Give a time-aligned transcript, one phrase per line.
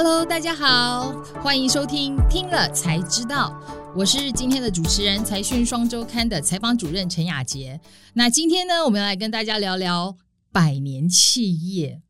[0.00, 1.10] Hello，大家好，
[1.42, 3.50] 欢迎收听《听了才知道》，
[3.96, 7.80] 我是今天的主持人财讯双周刊的采访主任陈雅杰。
[8.12, 10.16] 那今天呢，我们来跟大家聊聊
[10.52, 12.00] 百年企业。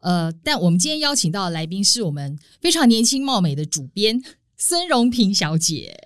[0.00, 4.20] 呃，但我们今天邀请到的来宾是我们非常年轻貌美的主编
[4.58, 5.98] 孙荣平小姐。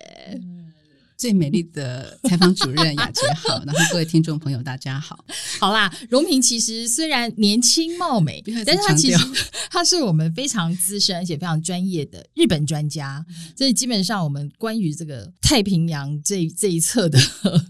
[1.17, 5.23] 最美丽的采访主任雅洁好， 然后各位听众朋友大家好。
[5.59, 9.17] 好啦，荣平其实虽然年轻貌美，但是他其实
[9.69, 13.25] 他是我们非常资深而且非常专业的日本专家，
[13.57, 17.19] 所以基本上我们关于这个太平洋这这一侧的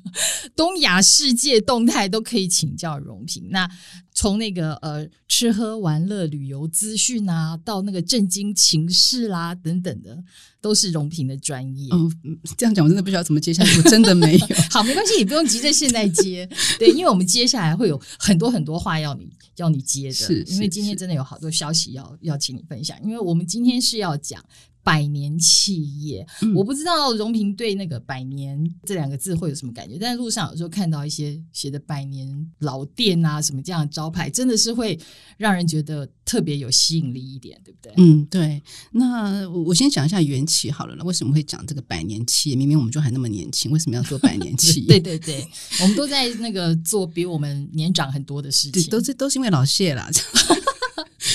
[0.56, 3.48] 东亚世界动态都可以请教荣平。
[3.50, 3.70] 那
[4.16, 10.18] 从那个呃吃喝玩乐、旅游资讯啊，到那个震惊情势啦等等的，
[10.62, 11.90] 都是荣平的专业。
[11.92, 14.48] 嗯，这样讲我真的不知道怎么接下去，我真的没有。
[14.72, 16.50] 好，没关系，你不用急着现在接。
[16.80, 24.42] 对，因为我们接下来会有很多很多话要你要你接的，是因为今天真的有好多消息要要请你分享，因为我们今天是要讲。
[24.86, 26.24] 百年企业，
[26.56, 34.98] 我不知道荣平对那个“百年”这两个字会有什么感觉，但是路上有时候看到一些写的“百年老店”啊，什么这样的招牌，真的是会
[35.38, 37.94] 让人觉得特别有吸引力一点，对不对？
[37.98, 38.62] 嗯，对。
[38.92, 42.56] 那我先讲一下缘起好了，为什么会讲这个百年企业？
[42.56, 44.86] 明明我们就还那么年轻，为什么要做百年企业？
[44.88, 45.48] 对对对，
[45.82, 50.12] 我们都在那个做比我们年长很多的事情，都是都是因为老谢啦。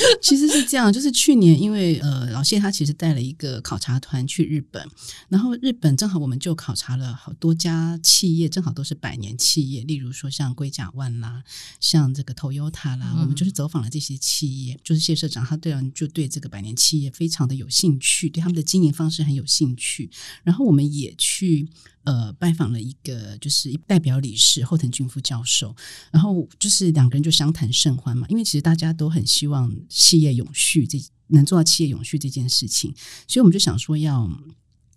[0.22, 4.86] 其实是这样，就是去年因为呃老谢他其实带了一个考察团去日本，
[5.28, 11.42] 然后日本正好我们就考察了好多家企业，正好都是百年企业，例如说像龟甲万啦，
[11.80, 20.10] 像这个 Toyota 啦，我们就是走访了这些企业，就是谢社长他对就对这个百年企业非常的有兴趣，对他们的经营方式很有兴趣，
[20.42, 21.68] 然后我们也去。
[22.10, 25.76] 呃，拜访了一个就是代表理事后藤俊夫教授，
[26.10, 32.92] 然后就是两个人就相谈甚欢嘛，因为其实大家都很希望企业永续，这能做到企业永续这件事情，
[33.28, 34.28] 所以我们就想说要。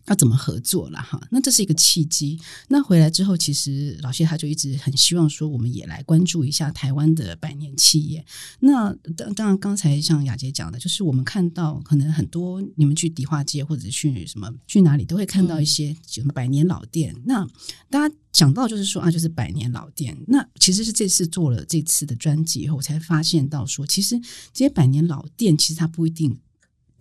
[0.08, 1.22] 要怎么合作了哈？
[1.31, 2.40] 那这是一个契机。
[2.68, 8.25] 那回来之后，其实老谢他就一直很希望说，我们也来关注一下台湾的百年企业。
[8.59, 17.16] 那当当然，刚才像雅杰讲的，就是我们看到可能很多你们去迪化街或者去什么去哪里，都会看到一些什么百年老店。
[17.25, 17.47] 那
[17.90, 20.18] 大家讲到就是说啊，就是百年老店。
[20.28, 24.19] 那其实是这次做了这次的专辑以后，我才发现到说，其实
[24.52, 26.38] 这些百年老店其实它不一定。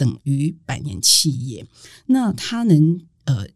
[0.03, 1.65] 等于百年企业，
[2.07, 3.47] 那它能呃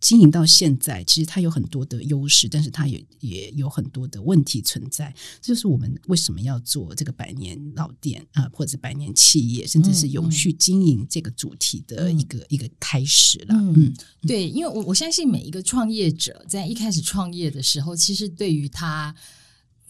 [0.00, 5.14] 经营到现在，其实它有很多的优势，但是它也也有很多的问题存在。
[5.40, 13.54] 这就是我们为什么要做这个百年老店啊，或者百年企业，甚至是永续经营这个主题的一个一个开始了。
[13.54, 13.94] 嗯，
[14.26, 19.14] 对，因为我我相信每一个创业者在一开始创业的时候，其实对于他。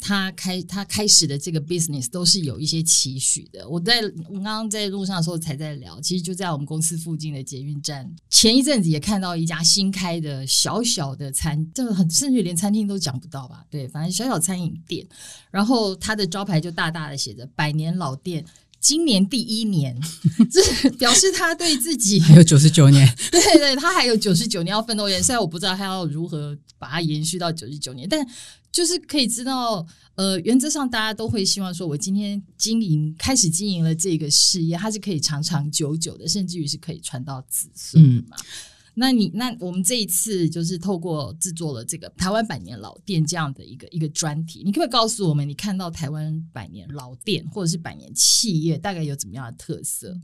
[0.05, 3.69] 他开他开始的这个 business 都是有一些期许的。
[3.69, 13.65] 我在我刚刚在路上的时候才在聊，其实就在我们公司附近的捷运站，前一阵子也看到一家新开的小小的餐，就很甚至连餐厅都讲不到吧？
[13.71, 15.07] 对，反正小小餐饮店，
[15.53, 18.45] 然后他的招牌就大大的写着“百年老店”。
[18.83, 19.97] 今年第一年，
[20.51, 25.09] 这表示他对自己还有九十九年，对对，他还有九十九年要奋斗。
[25.23, 28.27] 虽然我不知道他要如何把它延续到九十九年，但
[28.73, 38.37] 就是可以知道，呃，原则上大家都会希望说，我今天经营开始经营了这个事业，它是可以长长久久的，甚至于是可以传到子孙嘛。
[38.95, 50.21] 那你那我们这一次就是透过制作了这个台湾百年老店这样的一个一个专题，你可不可以告诉我们，你看到台湾百年老店或者是百年企业大概有怎么样的特色？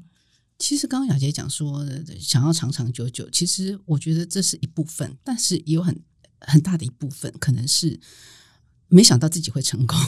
[0.59, 1.87] 其实刚刚雅杰讲说
[2.19, 5.97] 想要长长久久，其实我觉得这是一部分，但是也有很
[6.41, 8.01] 很大的一部分可能是。
[8.91, 9.99] 没想到自己会成功，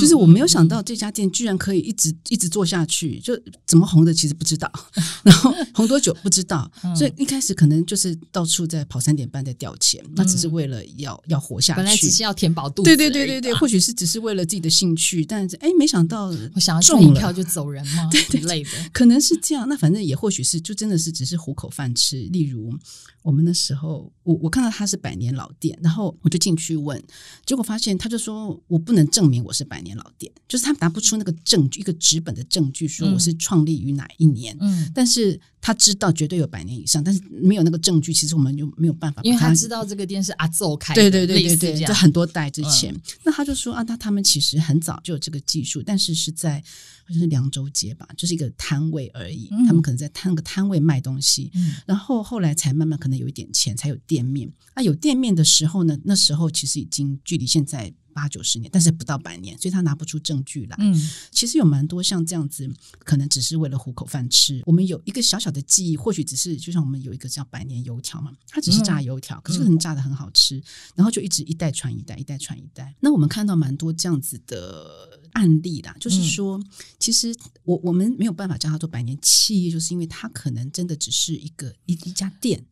[0.00, 3.32] 就是我没有想到这家店居然可以一直一直做下去，就
[3.64, 4.68] 怎么红的其实不知道，
[5.22, 18.08] 然后红多久不知道，所以一开始可能就是到处在跑三点半在掉钱，那只是为了要要活下去，本来只是要填饱肚子，对对对对对，或许是只是为了自己的兴趣，但是哎，没想到我想要中一票就走人吗？
[18.10, 22.76] 对之类的，可能是这样，那反正也或许是就真的是只是糊口饭吃，例如。
[23.22, 27.02] 我们那时候，我我看到他是百年老店，然后我就进去问，
[27.44, 34.56] 结果发现他就说我不能证明我是百年老店，就是他拿不出那个证据，一个纸本的证据说我是创立于哪一年。
[34.60, 39.20] 嗯，但是他知道绝对有百年以上，但是没有那个证据，其实我们就没有办法。
[39.22, 42.94] 因为他知道这个店是阿奏开，对对对对对，就很多代之前，
[43.24, 46.62] 那他就说啊，那他们其实很早就有这个技术，但是是在。
[47.08, 49.48] 就是凉州街吧，就是一个摊位而已。
[49.66, 51.50] 他们可能在摊个摊位卖东西，
[51.86, 54.50] 然后后来才慢慢可能有一点钱，才有店面。
[54.74, 57.92] 那有店面的时候呢，那时候其实已经距离现在。
[58.14, 60.76] 八九十年，但是不到百年，所以他拿不出证据来。
[60.80, 62.68] 嗯其实有蛮多像这样子，
[63.04, 64.60] 可能只是为了糊口饭吃。
[64.66, 70.60] 我们有一个小小的记忆，或许只是就像我们有一个叫百年油条嘛，它只是炸油条，可是可能炸的很好吃，
[70.96, 72.92] 然后就一直一代传一代，一代传一代。
[72.98, 76.60] 那我们看到蛮多这样子的案例啦，就是说，
[76.98, 77.32] 其实
[77.62, 82.66] 我我们没有办法叫它做百年企业，就是因为它可能真的只是一个一一家店。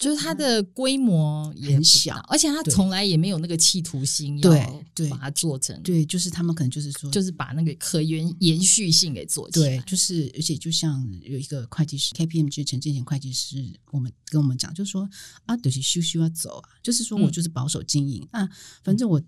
[0.00, 9.76] 就是它的规模也很小而且它从来也没有那个企图心，对要对把它做成，对，就是他们可能就是说，就是把那个可延延续性给做起来。
[9.76, 15.06] 对，就是而且就像有一个会计师 KPMG 陈建贤会计师，我们跟我们讲，就是说
[15.44, 18.48] 啊，就是修修要走啊，就是说我嗯就是保守经营、啊，
[18.82, 19.20] 反正我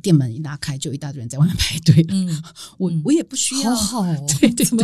[0.00, 2.42] 店门一拉开，就一大堆人在外面排队，嗯，
[2.78, 3.74] 我嗯我也不需要。
[3.74, 4.26] 好好哦。
[4.40, 4.78] 对对对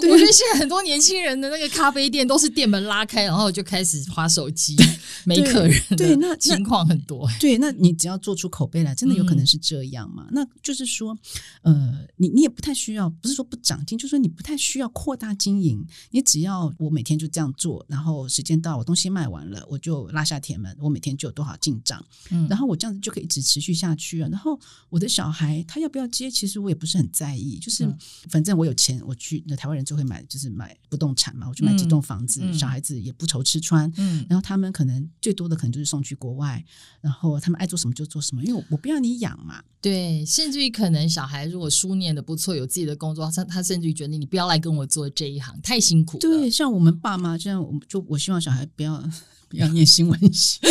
[0.00, 4.76] 对 我觉得现在很多年轻人的那个咖啡店都是店门拉开，然后就开始划手机，
[5.24, 7.28] 没客人对那那情况很多。
[7.38, 10.26] 对，那你只要做出口碑来，真的有可能是这样嘛？
[10.32, 11.16] 那就是说，
[11.62, 24.28] 呃，你你也不太需要，不是说不长进，就是说你不太需要扩大经营，你只要我每天就这样做，然后时间到，我东西卖完了，我就拉下铁门，我每天就有多少进账，嗯然后我这样子就可以一直持续下去啊。
[24.30, 24.58] 然后
[24.88, 27.98] 我的小孩他要不要接，其实我也不是很在意，就是、嗯
[28.30, 36.64] 反正我有钱，我去那台湾人就会买，就是买不动产嘛，我去买几栋房子，嗯小孩子也不愁吃穿，嗯然后他们可能最多的可能就是送去国外，
[37.00, 39.62] 然后他们爱做什么就做什么，因为我我不要你养嘛。
[39.80, 46.20] 对，甚至于可能小孩如果书念的不错，有自己的工作，他他甚至于觉得你不要来跟我做这一行，太辛苦了。
[46.20, 49.02] 对，像我们爸妈这样，我就我希望小孩不要
[49.50, 50.60] 不要念新闻系。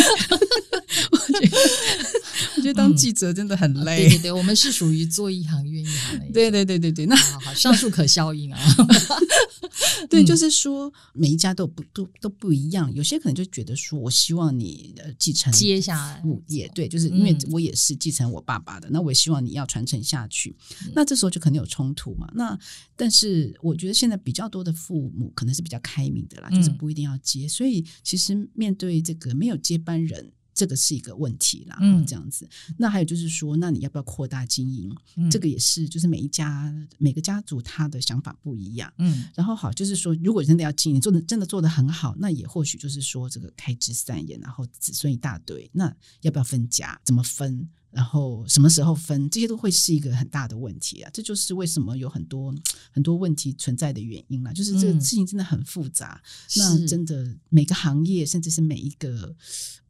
[1.12, 1.48] 我觉
[2.62, 4.08] 觉得当记者真的很对累。
[4.08, 6.26] 对对，我们是属于做一行怨一行的。
[6.32, 8.58] 对对对对对，那好好，上述可效应啊。
[10.08, 20.56] 对，嗯就是说每一家都不都都不一样，有些可能就觉得说我希望你呃继承接下来物业，对，就是因为嗯我也是继承我爸爸的，那我也希望你要传承下去。
[20.84, 22.30] 嗯那这时候就可能有冲突嘛。
[22.34, 22.58] 那
[22.96, 27.48] 但是我觉得现在比较多的父母可能是比较开明的啦，就是嗯不一定要接。
[27.48, 30.32] 所以其实面对这个没有接班人。
[30.54, 32.48] 这个是一个问题啦，嗯这样子。
[32.76, 34.94] 那还有就是说，那你要不要扩大经营？
[35.16, 38.92] 嗯这个也是，就是每一家每个家族他的想法不一样。
[38.98, 47.00] 嗯然后好，就是说，如果真的要经营，做的真的做的很好，那也或许就是说，这个开枝散叶，然后子孙一大堆，那要不要分家？
[47.04, 47.68] 怎么分？
[47.92, 49.28] 然后什么时候分？
[49.28, 51.10] 这些都会是一个很大的问题啊！
[51.12, 52.54] 这就是为什么有很多
[52.90, 54.52] 很多问题存在的原因啦。
[54.52, 56.20] 就是这个嗯事情真的很复杂，
[56.56, 59.36] 那真的每个行业，甚至是每一个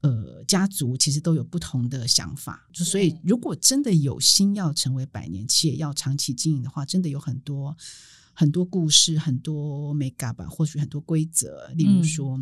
[0.00, 2.68] 呃家族，其实都有不同的想法。
[2.72, 7.76] 就所以，如果真的有心要成为百年企业，要长期经营的话，真的有很多
[8.34, 11.68] 很多故事，很多 make up 吧，或许很多规则。
[11.76, 12.40] 例如嗯说，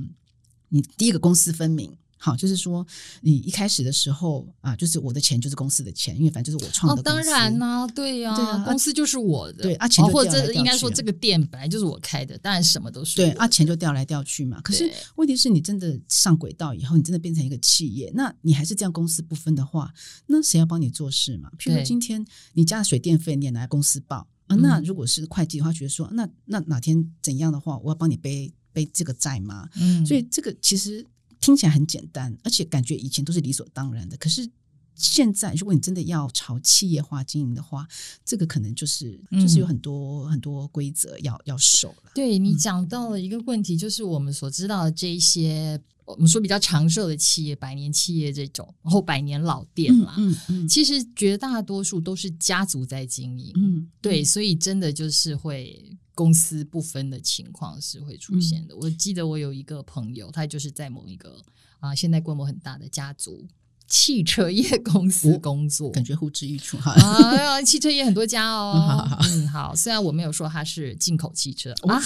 [0.70, 1.94] 你第一个公私分明。
[2.22, 2.87] 好，就是说，
[3.22, 7.02] 你一开始的时候啊，就是我的钱就是公司的钱，因为反正就是我创哦的。
[7.02, 14.61] 当然啦、对呀、对啊公司就是我的，对啊钱就哦或调来调者应该说去这个店本来就是我开的，当然什么都是对啊，钱就调来调去嘛。
[14.61, 19.90] 可是对问题是你真的上轨道以后，你真的变成一个企业，那你还是这样公私不分的话，
[20.26, 21.50] 那谁要帮你做事嘛？
[21.58, 29.69] 譬如今天你家的水电费你也拿来公司报那如果是会计的话，觉得说那那哪天怎样的话，我要帮你背背这个债吗？
[29.76, 31.06] 嗯，所以这个其实
[31.40, 34.16] 听起来很简单，而且感觉以前都是理所当然的。
[34.16, 34.48] 可是
[34.94, 37.88] 现在，如果你真的要朝企业化经营的话，
[38.25, 42.12] 这个可能就是、嗯就是有很多很多规则要要守了。
[42.14, 53.52] 对你讲到了一个问题，就是我们所知道的这一些，我们说比较长寿的企业、百年企业这种，然后百年老店啦，嗯嗯其实绝大多数都是家族在经营。
[53.56, 58.76] 嗯，对，所以真的就是会公私不分的情况是会出现嗯的。
[58.76, 61.43] 我记得我有一个朋友，他就是在某一个
[61.79, 63.47] 啊、现在规模很大的家族
[63.87, 65.90] 汽车业公司哦工作。
[65.90, 66.93] 感觉呼之欲出哈。
[67.00, 68.75] 啊，汽车业很多家哦。
[68.76, 69.75] 嗯好好好嗯，好。
[69.75, 71.99] 虽然我没有说他是进口汽车、 啊，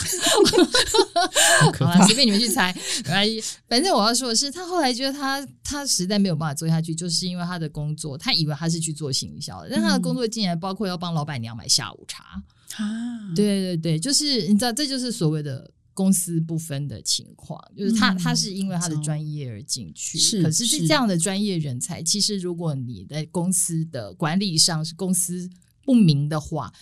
[2.07, 2.73] 随便你们去猜。
[3.05, 12.43] 没关系，反正我要说的是，他后来觉得他他实在没有办法做下去，就是因为他的工作，他以为他是去做行销的，但他的工作竟然包括要帮老板娘买下午茶。
[12.77, 15.71] 啊，对对对，就是你知道，这就是所谓的。
[15.97, 25.49] 公私不分的情况，就是他、嗯他是因为他的专业而进去，是可是是这样的专业人才，其实如果你在公司的管理上是公司
[25.85, 26.73] 不明的话，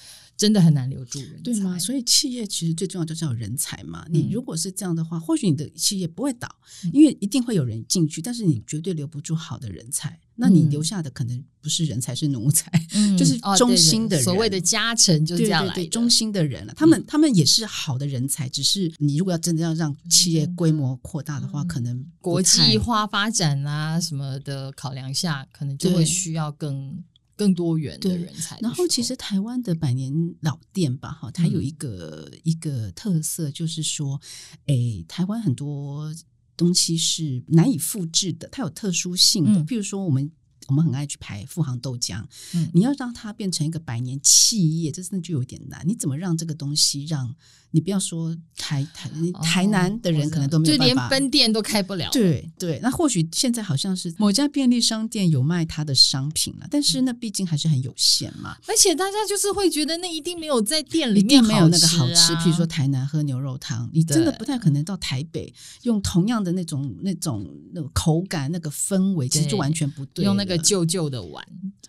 [0.42, 1.78] 真的很难留住人才，对吗？
[1.78, 4.04] 所以企业其实最重要就是要有人才嘛。
[4.08, 6.48] 嗯你如果是这样的话，或许你的企业不会倒
[6.84, 10.18] 嗯，因为一定会有人进去，但是你绝对留不住好的人才。
[10.34, 12.72] 那你嗯留下的可能不是人才，是奴才。
[12.94, 15.74] 嗯 就是忠哦对对心的人所谓的加成就这样来的。
[15.74, 26.98] 嗯对对，忠心的人了，他们他们也是好的人才，只是你如果要真的要让企业规模扩大的话，嗯可能国际化发展啊什么的考量下，可能就会需要更
[27.42, 28.62] 更多元的人才的。
[28.62, 34.20] 然后其实台湾的百年老店吧，哈，它有一个、一个特色，就是说，
[34.66, 36.14] 诶，台湾很多
[36.56, 39.60] 东西是难以复制的，它有特殊性的。
[39.60, 40.30] 嗯譬如说，我们
[40.68, 45.82] 我们很爱去排富航豆浆，嗯你要让它变成一个百年企业，这真的就有点难。
[45.86, 47.34] 你怎么让这个东西让
[47.72, 49.10] 你不要说台台
[49.42, 52.08] 台南的人可能都没有哦就连办法，分店都开不了。
[52.12, 58.56] 对对，那或许现在好像是某家便利商店有卖它的商品了，但是那毕竟还是很有限嘛。
[58.68, 65.52] 而且大家就是会觉得那一定没有在店里一面定没有那个好吃吃，啊，譬如说台南喝牛肉汤，你真的不太可能到台北
[65.82, 70.24] 用同样的那种那种那种口感、那个氛围，其实就完全不对。
[70.24, 71.44] 用那个旧旧的碗，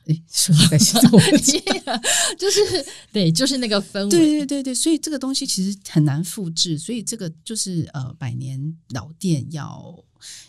[0.07, 1.19] 哎说实在是我
[2.37, 4.09] 就是对，就是那个氛围。
[4.09, 10.03] 对对对对，所以这个东西其实很难复制，所以这个就是呃，百年老店要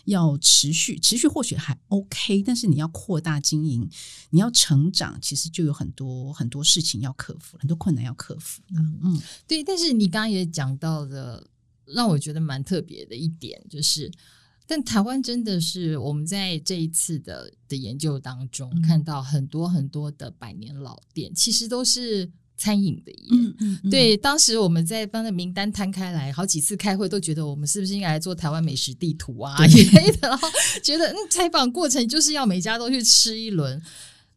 [0.05, 3.89] 要持续持续，或许还 OK，但是你要扩大经营，
[4.29, 8.61] 你要成长，其实就有很多很多事情要克服，很多困难要克服。
[8.69, 11.47] 嗯嗯对，但是你刚刚也讲到的，
[11.85, 14.11] 让我觉得蛮特别的一点就是。
[14.67, 23.17] 但台湾真的是我们在这一次的的研究当中、嗯看到很多很多的百年老店，其实都是餐饮的耶。
[23.31, 30.47] 嗯嗯，嗯，对，当时我们在帮那名单摊开来，好几次开会都觉得我们是不是应该来做台湾美食地图啊对一类的，然后
[30.83, 33.81] 觉得嗯，采访过程就是要每家都去吃一轮，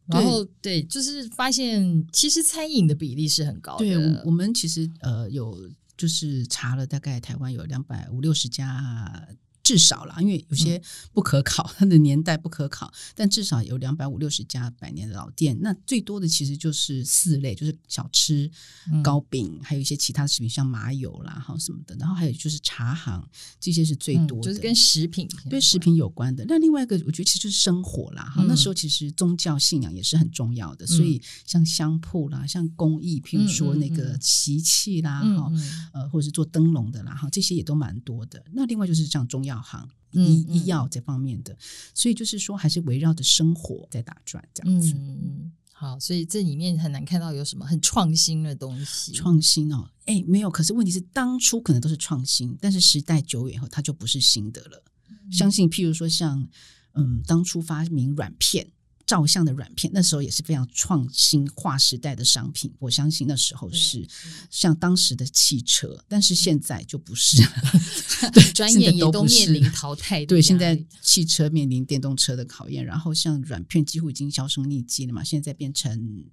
[0.07, 9.27] 然后对，就是发现其实餐饮的比例是很高的，我们其实呃有就是查了，大概台湾有两百五六十家。
[9.69, 10.81] 至少啦，因为有些
[11.13, 15.55] 不可考， 它的年代不可考，但至少有两百五六十家百年的老店。
[15.61, 18.49] 那最多的其实就是四类，就是小吃、
[18.91, 21.95] 嗯糕饼，还有一些其他的食品，像麻油啦，哈什么的。
[21.99, 23.23] 然后还有就是茶行，
[23.59, 26.43] 这些是最嗯多的，就是跟食品对食品有关的。
[26.47, 28.23] 那另外一个，我觉得其实就是生活啦。
[28.23, 35.51] 哈、嗯那时候其实宗教信仰也是很重要的，所以像香铺啦，像工艺，譬如说那个嗯嗯嗯漆器啦，哈、
[35.93, 38.43] 呃，或者是做灯笼的啦，哈，这些也都蛮多的。
[38.53, 41.57] 那另外就是像中药行、嗯医嗯医药这方面的，
[41.93, 44.93] 所以就是说还是围绕着生活在打转这样子。
[44.93, 49.13] 嗯，好，所以这里面很难看到有什么很创新的东西。
[49.13, 50.49] 创新哦，哎，没有。
[50.49, 54.83] 可是问题是，当初可能都是创新，但是时代久远以后，它就不是新的了。
[55.09, 56.47] 嗯相信，譬如说像，
[56.93, 58.67] 嗯，当初发明软片。
[59.09, 62.71] 照相的软片，那时候也是非常创新划时代的商品。
[62.77, 64.07] 我相信那时候是
[64.51, 67.49] 像当时的汽车，但是现在就不是了。
[68.31, 76.23] 对，专业也都面临淘汰对，现在汽车面临电动车的考验，然后像软片几乎已经销声匿迹了嘛，现在变成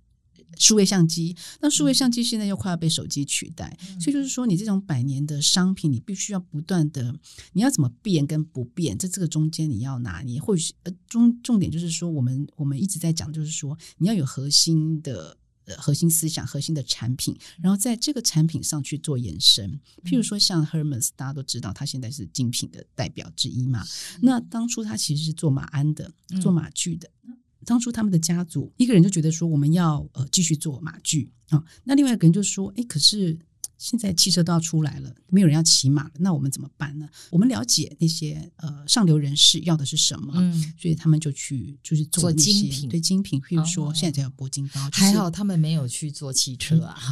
[0.59, 7.15] 数位相机，那数位相机现在又快要被手机取代，所以就是说，你这种百年的商品，你必须要不断的，
[7.53, 10.41] 你要怎么变跟不变，在这个中间你要拿捏。
[10.41, 15.37] 或许呃，重重点就是说，我们我们一直在讲，就是说你要有核心的。
[15.69, 19.69] 呃核心思想、核心的产品，然后在这个产品上去做延伸。
[20.05, 23.85] 譬如说，像 Hermes，大家都知道，它现在是精品的代表之一嘛。
[24.23, 27.11] 那当初它其实是做马鞍的，做马具的。
[27.67, 33.39] 当初他们的家族一个人就觉得说，我们要呃继续做马具啊、那另外一个人就说，哎，可是
[33.79, 37.09] 现在汽车都要出来了，没有人要骑马了，那我们怎么办呢？
[37.31, 46.97] 我们了解那些呃上流人士要的是什么，嗯，所以他们就去就是做做那些精品对精品，譬如说哦现在才有铂金包，就是还好他们没有去做汽车啊。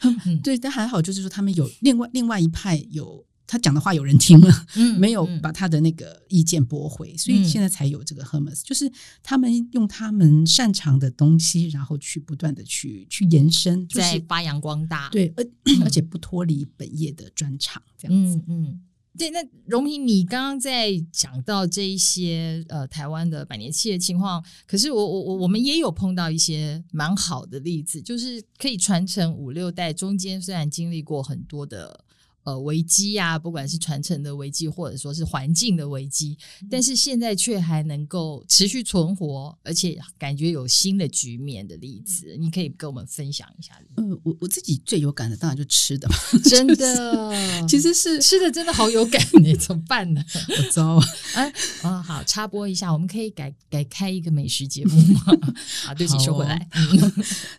[0.42, 8.88] 对，但还好，就是说他们有另外另外一派有他讲的话有人听了，嗯 没有嗯把他的那个意见驳回，所以嗯现在才有这个 Hermes，、就是
[9.24, 15.44] 他们用他们擅长的东西，然后去不断的去去延伸，就是在发扬光大。，对，而
[15.82, 18.36] 而且不脱离本业的专长，这样子。
[18.36, 18.80] 嗯嗯。
[19.18, 32.04] 对，那荣平，你刚刚在讲到这一些呃台湾的百年企业情况，可是我我我我们也有碰到一些蛮好的例子，就是可以传承五六代，中间虽然经历过很多的
[32.44, 36.36] 呃危机啊，不管是传承的危机，或者说是环境的危机，
[36.70, 43.74] 但是现在却还能够持续存活，而且感觉有新的局面的例子，你可以跟我们分享一下。
[43.96, 50.24] 嗯，我我自己最有感的当然就吃的嘛， 真的，其实是吃的真的好有感呢， 怎么办呢？
[50.48, 50.98] 我糟，
[51.34, 55.22] 哎，啊，好，插播一下，我们可以改改开一个美食节目吗？
[55.86, 56.68] 啊，对不起，收回来。
[56.74, 57.10] 嗯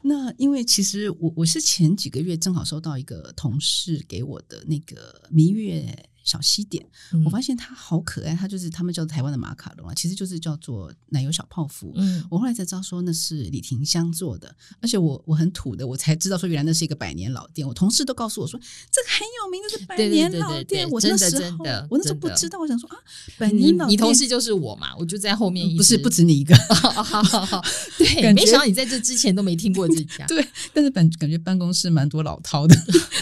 [0.04, 11.94] 那因为其实我我是前几个月正好收到一个同事给我的那个明月小西点，嗯我发现它好可爱，它就是他们叫台湾的马卡龙啊，其实就是叫做奶油小泡芙。
[11.96, 17.68] 嗯我后来才知道说那是李廷香做的，而且我我很土的，我才知道说原来那是一个百年老店。
[17.68, 18.60] 我同事都告诉我说
[18.92, 20.66] 这个很有名，这是百年对对老店。
[20.66, 22.96] 对我那真的时候真的我那时候不知道，我想说啊，
[23.38, 27.62] 百你年老店你同事就是我嘛，我就在后面不是不止你一个， 好好好，
[27.98, 32.76] 对，感没想到你在这之前都没听过这 家，对，但是本感觉办公室蛮多老饕的，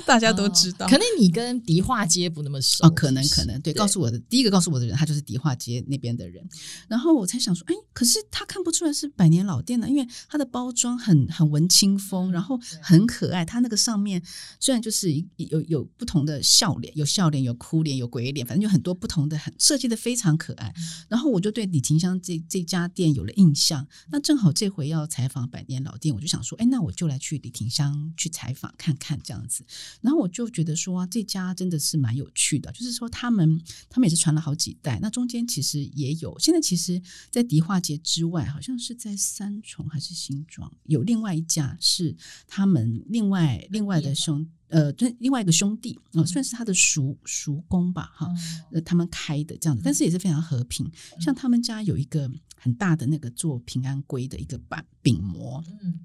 [0.06, 0.88] 大家都知道。
[0.88, 6.48] 可能你跟迪化街不那么熟哦，可能可能对，告诉我的第一个告诉我的人，他就是迪化街那边的人，
[6.88, 14.22] 然后我才想说，哎，可是他看不出来是百年老店呢，因为它的包装很很文青风，然后很可爱，它那个上面
[14.60, 20.74] 虽然就是有有不同的笑脸，有笑脸，有哭脸，有鬼脸，反正有很多不同的，很设计的非常可爱。
[21.08, 23.88] 然后我就对李廷香这这家店有了印象。
[24.12, 29.63] 那正好这回要采访百年老店，我就想说，哎，那我就来去李廷香去采访看看这样子。
[30.01, 42.15] 然后我就觉得说、啊，这家真的是蛮有趣的，就是说他们他们也是传了好几代，那中间其实也有，现在其实，在迪化街之外，好像是在三重还是新庄，有另外一家是
[42.48, 44.48] 他们另外另外的兄。
[44.69, 48.31] 呃，对，另外一个兄弟，呃，算是他的叔叔公吧，哈，
[48.71, 50.88] 呃，他们开的这样子，但是也是非常和平。
[51.19, 56.01] 像他们家有一个很大的那个做平安龟的一个板饼模，嗯，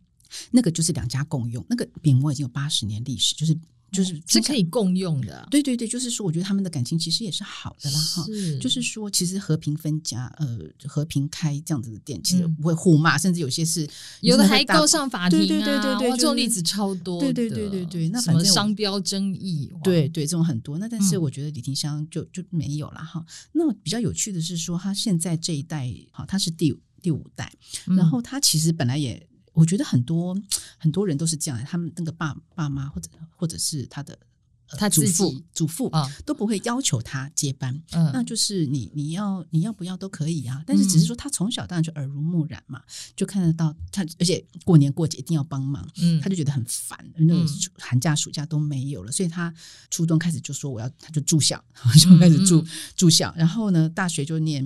[0.50, 3.54] 那个就是两家共用，那个饼模已经有八十年历史，就是
[3.94, 8.26] 就是是可以共用的，对对对，就是说，我觉得他们的感情其实也是好的啦，哈。
[8.60, 13.88] 就是说，其实和平分家，呃，和平开这样子的店，其实嗯不会互骂，甚至有些是
[14.20, 20.76] 有的还告上法庭啊，对对对对对，这种例子超多，对对对对对那什么反正商标争议，对对，这种很多。
[20.78, 23.00] 那但是嗯我觉得李廷香就就没有了。
[23.04, 23.24] 哈。
[23.52, 27.52] 那比较有趣的是说，他现在这一代，哈，他是第第五代，
[27.86, 29.24] 嗯然后他其实本来也，
[29.54, 30.36] 我觉得很多
[30.76, 34.12] 很多人都是这样，他们那个爸爸妈或者或者是他的。
[34.14, 38.10] 呃他祖父祖父啊都不会要求他接班，嗯。
[38.14, 42.82] 那就是你你要你要不要都可以啊，但是只是说他从小当然就耳濡目染嘛，
[43.14, 47.34] 就看得到他，而且过年过节一定要帮忙，嗯他就觉得很烦，那
[47.78, 49.52] 寒假暑假都没有了，所以他
[49.90, 51.62] 初中开始就说我要，他就住校，
[52.00, 52.66] 就开始住、嗯。
[52.96, 54.64] 住校，然后呢，大学就念，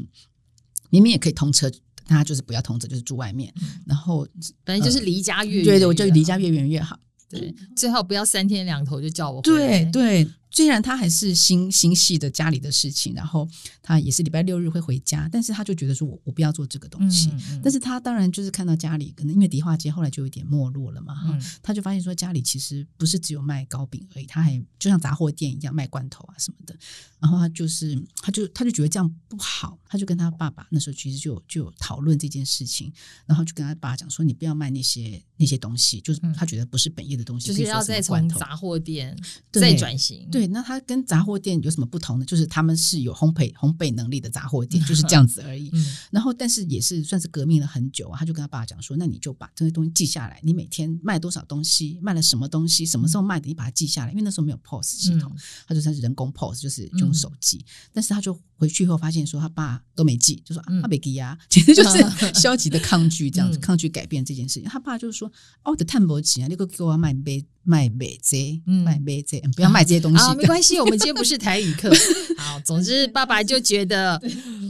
[0.90, 1.68] 明明也可以通车，
[2.08, 3.52] 但他就是不要通知，就是住外面，
[3.86, 4.26] 然后
[4.64, 6.98] 反正就是离家越远对对，我就离家越远越好。
[7.28, 10.26] 对，最好不要三天两头就叫我对对，
[10.58, 13.49] 虽然他还是心心系的家里的事情，然后
[13.80, 17.30] 他也是礼拜六日会回家，但是他就觉得说我我不要做这个东西。
[17.30, 26.76] 嗯嗯但是他当然就是看到家里，可能因为迪化街后来就有点没落了嘛，哈、嗯他就发现说家里其实不是只有卖糕饼而已，他还就像杂货店一样卖罐头啊什么的。
[27.21, 32.92] 然后他就是，他就他就觉得这样不好，他就跟他爸爸那时候其实就就有讨论这件事情，
[33.26, 39.16] 然后就跟他爸讲说，你不要卖那些那些东西，就是嗯他觉得不是本业的东西，就是要再从杂货店
[39.52, 42.25] 对再转型，对，那它跟杂货店有什么不同呢？
[42.25, 45.71] 就是他们是有烘焙烘焙能力的杂货店，就是这样子而已。
[45.73, 48.19] 嗯 然后，但是也是算是革命了很久啊。
[48.19, 54.11] 他就跟他爸讲说：“那你就把这些东西记下来，你每天卖多少东西，卖了什么东西，什么时候卖的，你把它记下来。
[54.11, 57.65] 因为那时候没有 POS 系统，嗯他就算是人工 POS，就是用手记。
[57.93, 61.99] 但是他就回去以后发现说，他爸都没记，就说啊，没记啊， 其实就是
[62.41, 64.65] 消极的抗拒这样子，嗯抗拒改变这件事情。
[64.65, 65.28] 他爸就是说：
[65.63, 70.19] 哦，我的碳博钱啊，你给我给我卖杯卖杯这嗯卖杯这，嗯不要卖这些东西。
[70.38, 71.90] 没关系，我们今天不是台语课。
[72.38, 74.20] 好，总之爸爸就觉得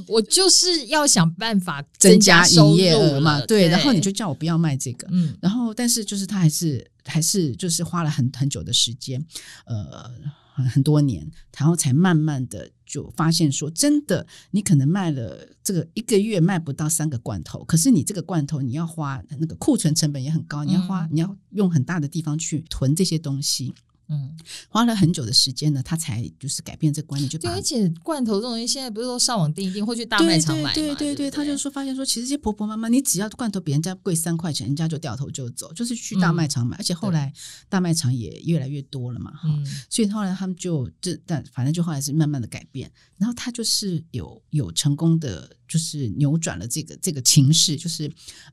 [0.07, 5.37] 我就是要想办法增加加营业额嘛，了对，然后你就叫我不要卖这个，嗯。
[5.43, 9.23] 然后但是就是他还是还是就是花了很很久的时间，
[9.67, 10.11] 呃，
[10.55, 21.09] 很很多年，然后才慢慢的就发现说，真的你可能卖了这个一个月卖不到三个罐头，可是你这个罐头你要花那个库存成本也很高，你要花、嗯。
[21.13, 23.75] 你要用很大的地方去囤这些东西。
[24.09, 24.35] 嗯，
[24.69, 30.73] 花了很久的时间呢，他才就是改变这个观念，就对，而且罐头这种东西现在不是说上网订一订，或去大卖场买嘛？
[30.75, 37.33] 对对对他就说发现说，其实这些婆婆妈妈，你只要罐头比人家贵三块钱，人家就掉头就走，就是去大卖场买，而且后来
[37.69, 39.67] 大卖场也越来越多了嘛，哈、嗯。
[39.91, 48.11] 所以后来他们就这，但反正就后来是慢慢的改变，然后他就是有有成功的，就是扭转了这个这个情势，就是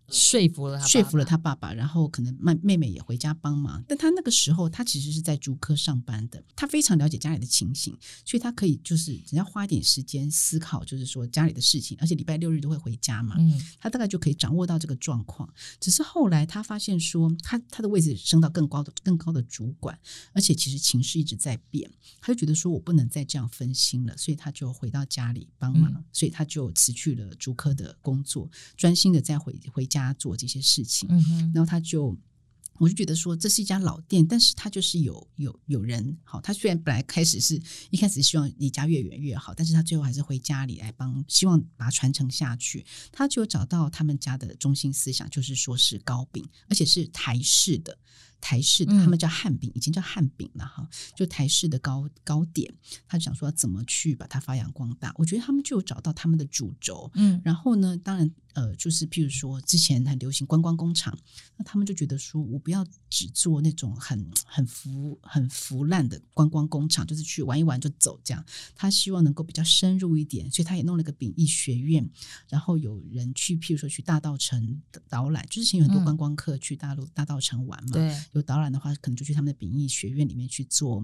[0.10, 1.25] 说服了他，说服了。
[1.25, 3.84] 他爸爸，然后可能妹妹妹也回家帮忙。
[3.88, 15.51] 但他那个时候，他其实是在竹科上班的，他非常了解家里的情形，所以他可以就是只要花一点时间思考，就是说家里的事情，而且礼拜六日都会回家嘛，嗯他大概就可以掌握到这个状况。
[15.80, 19.97] 只是后来他发现说，他他的位置升到更高的更高的主管，
[20.34, 21.89] 而且其实情势一直在变，
[22.21, 31.08] 他就觉得说我不能再这样分心了，所以他就回到家里帮忙，嗯所以他就辞去了竹科的工作，专心的再回回家做这些事情。
[31.12, 32.18] 嗯哼，然后他就
[32.80, 36.41] 我就觉得说这是一家老店，但是他就是有有有人好。
[36.41, 42.86] 他虽然本来开始是一开始希望离家越远越好，但是他最后还是回家里来帮，希望把它传承下去。
[43.12, 47.98] 他就找到他们家的中心思想，就是说是糕饼，而且是台式的。
[48.41, 52.74] 台式的，他们叫汉饼，已经叫汉饼了哈，就台式的糕糕点，
[53.08, 55.13] 他就想说怎么去把它发扬光大。
[55.17, 58.32] 我觉得他们就有找到他们的主轴，嗯，然后呢，当然。
[58.56, 61.13] 呃，就是譬如说，之前很流行观光工厂，
[61.58, 68.41] 那他们就觉得说，我不要只做那种很很腐很腐烂的观光工厂，就是去玩一玩就走这样。
[68.74, 72.10] 他希望能够比较深入一点，所以他也弄了个饼艺学院，
[72.48, 81.04] 然后有人去，譬如说去大道城导览，就之前有很多观光客去大陆大道城玩嘛，对，有导览的话，可能就去他们的秉义学院里面去做。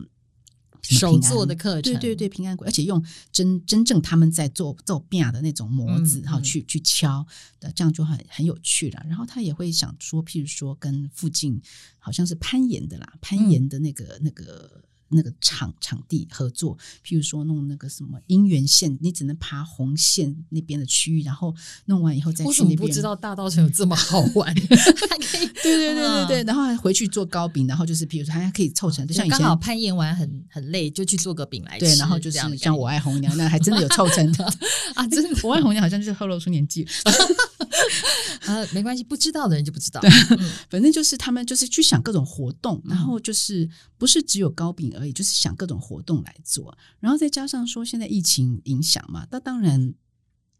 [0.83, 7.23] 手做的课程，对对对，平安鬼，而且用真真正他们在做做饼的那种模子，哈，去去敲
[7.59, 9.05] 的，这样就很很有趣了。
[9.07, 11.61] 然后他也会想说，譬如说跟附近
[11.99, 14.83] 好像是攀岩的啦，攀岩的那个那个。
[15.11, 21.53] 那个场场地合作，譬如说弄那个什么姻缘线，你只能爬红线那边的区域，然后
[21.85, 22.77] 弄完以后再去那边。
[22.77, 24.53] 不知道大道城 有这么好玩？
[24.55, 31.85] 对对对对对，然后还回去做糕饼，然后就是譬如说还可以凑成，就像刚好攀岩完很很累，就去做个饼来吃。
[31.85, 34.45] 对，然后就是像我爱红娘，那还真的有凑成 的
[34.95, 35.07] 啊！
[35.07, 36.87] 真的，我爱红娘好像就是透露出年纪。
[38.47, 40.01] 呃， 没关系，不知道的人就不知道。
[40.69, 49.93] 反正就是他们就是去想各种活动，然后就是不是只有糕饼而已，就是想各种活动来做，然后再加上说现在疫情影响嘛，那当然。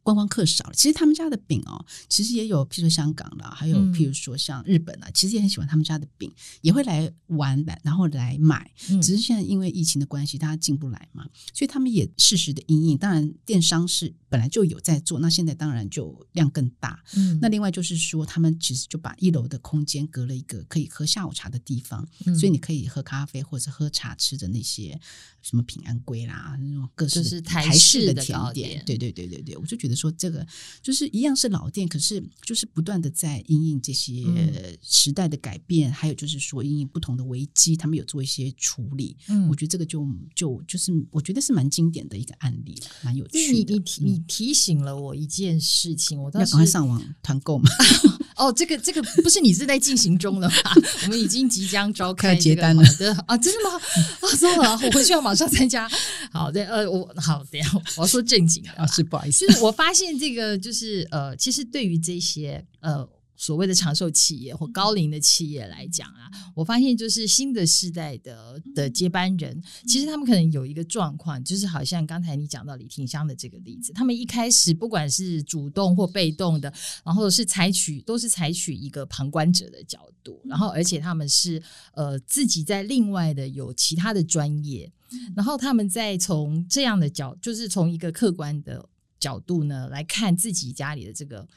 [0.03, 8.71] 观光客少了，其实他们家的饼哦，其实也有，譬如说香港啦，还有譬如说像日本啊，其实也很喜欢他们家的饼，也会来玩来，然后来买。
[9.01, 12.97] 只是现在因为疫情的关系，大家进不来嘛，所以他们也适时的应应。
[12.97, 17.03] 当然，电商是本来就有在做，那现在当然就量更大。
[17.15, 22.07] 嗯，那另外就是说，他们其实就把一楼的空间隔了一个可以喝下午茶的地方，
[22.39, 24.99] 所以你可以喝咖啡或者喝茶吃的那些
[25.43, 28.83] 什么平安龟啦，那种各式台式的甜点。
[28.83, 29.90] 对对对对对，我就觉得。
[29.95, 30.45] 说这个
[30.81, 39.17] 就是一样是老店，可是就是不断的在因应这些时代的改变，还有就是说因应不同的危机，他们有做一些处理。
[39.27, 43.51] 嗯，我觉得这个就就就是我觉得是蛮经典的一个案例，蛮有趣。
[43.51, 47.69] 你你提你提醒了我一件事情，我要赶快上网团购嘛。
[48.41, 50.55] 哦，这个这个不是你是在进行中了吗？
[51.03, 52.83] 我们已经即将召开结单了
[53.27, 53.37] 啊！
[53.37, 53.79] 真的吗？
[54.21, 55.87] 啊，糟了，我回去要马上参加。
[56.31, 63.07] 好的，呃，我好，等下我要说正经的啊，是不好意思，就是我发现这个就是呃，其实对于这些呃。
[63.41, 76.71] 所谓的长寿企业或高龄的企业来讲啊，我发现就是新的世代的的接班人，其实他们可能有一个状况，就是好像刚才你讲到李廷香的这个例子，他们一开始不管是主动或被动的，
[77.03, 81.59] 然后是采取都是采取一个旁观者的角度，然后而且他们是
[81.95, 84.91] 呃自己在另外的有其他的专业，
[85.35, 88.87] 然后他们再从这样的角，就是从一个客观的
[89.19, 91.47] 角度呢来看自己家里的这个。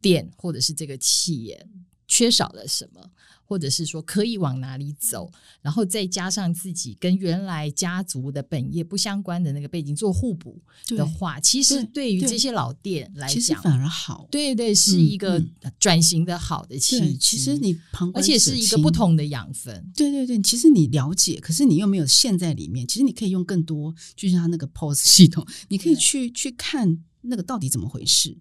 [0.00, 1.66] 店或者是这个企业
[2.06, 3.00] 缺少了什么，
[3.44, 5.30] 或者是说可以往哪里走，
[5.62, 14.26] 然后再加上自己跟原来家族的本业不相关的那个背景做互补的话，其实对于这些老店来讲反而好。
[14.28, 15.40] 对对，是一个
[15.78, 17.16] 转型的好的契机。
[17.16, 19.88] 其实你旁而且是一个不同的养分。
[19.94, 22.84] 对对对，其实你了解，可是你又没有陷在里面。
[22.88, 27.04] 其实你可以用更多，就像他那个 POS 系统，你可以去去看。
[27.22, 28.36] 那个到底怎么回事？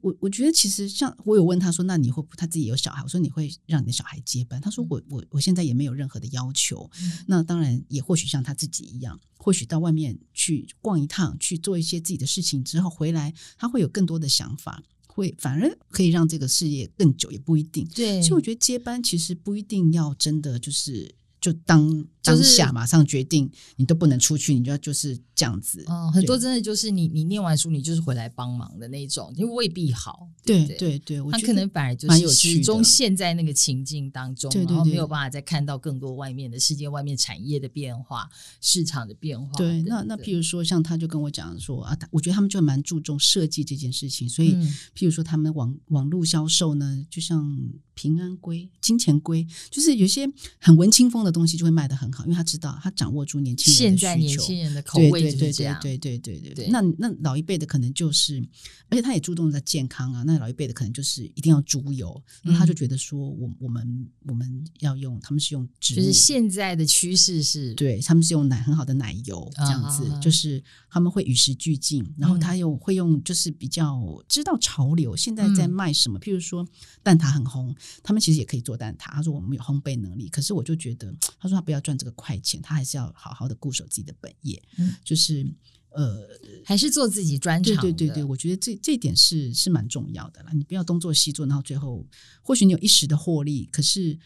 [0.00, 3.02] 我我觉得其实像我有问他说，那你会他自己有小孩？
[3.02, 4.60] 我说你会让你的小孩接班？
[4.60, 6.90] 他说我我我现在也没有任何的要求。
[7.26, 17.86] 那当然也或许像他自己一样，或许到外面去逛一趟，去做一些自己的事情之后回来，他会有更多的想法，会反而可以让这个事业更久，也不一定。
[17.94, 22.06] 对，所以我觉得接班其实不一定要真的就是就当。
[22.22, 25.82] 当下马上决定，你都不能出去，你就要就是这样子。
[25.86, 30.28] 哦，很多真的就是你，你念完书，你就是回来帮忙的那种，就未必好。
[30.44, 38.28] 对对对，他可能反而就是始终陷在那个情境当中，然后没有办法再看到更多外面的世界、外面产业的变化、
[38.60, 39.52] 市场的变化。
[39.56, 44.54] 对，那那譬如说，像他就跟我讲说啊，我觉得他们就蛮注重设计这件事情，所以
[44.94, 47.58] 譬如说他们网网络销售呢，就像
[47.94, 52.09] 平安龟、金钱龟，就是有些很文青风的东西就会卖的很。
[52.10, 54.06] 很好，因为他知道他掌握住年轻人现的需求。
[54.06, 55.70] 在年轻人的口味对对对。
[55.80, 58.42] 对对对对对那那老一辈的可能就是，
[58.88, 60.22] 而且他也注重在健康啊。
[60.26, 76.66] 那老一辈的可能就是一定要猪油，那他就觉得说，我我们我们要用，他们是用植物，就是现在的趋势是，对他们是用奶很好的奶油这样子，就是他们会与时俱进，然后他又会用就是比较知道潮流，现在在卖什么，譬如说
[77.02, 79.10] 蛋挞很红，他们其实也可以做蛋挞。
[79.12, 85.46] 他说我们有烘焙能力，可是我就觉得，他说他不要赚这个快钱，他还是要好好的固守自己的本业，嗯就是
[85.90, 86.26] 呃，
[86.64, 87.92] 还是做自己专对长对。
[87.92, 90.52] 对对对，我觉得这这一点是是蛮重要的啦。
[90.54, 92.06] 你不要东做西做，然后最后
[92.42, 94.18] 或许你有一时的获利，可是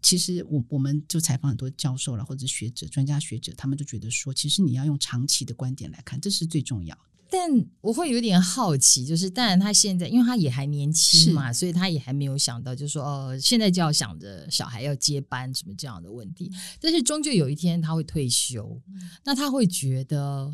[0.00, 7.09] 其实我我们就采访很多教授了或者学者、专家学者，他们就觉得说，其实你要用长期的观点来看，这是最重要的。
[7.30, 7.48] 但
[7.80, 16.50] 我会有点好奇，就是当然他现在因为他也还年轻嘛，所以他也还没有想到，就是说哦，现在就要想着小孩要接班什么这样的问题。
[16.80, 18.82] 但是终究有一天他会退休，
[19.24, 20.52] 那他会觉得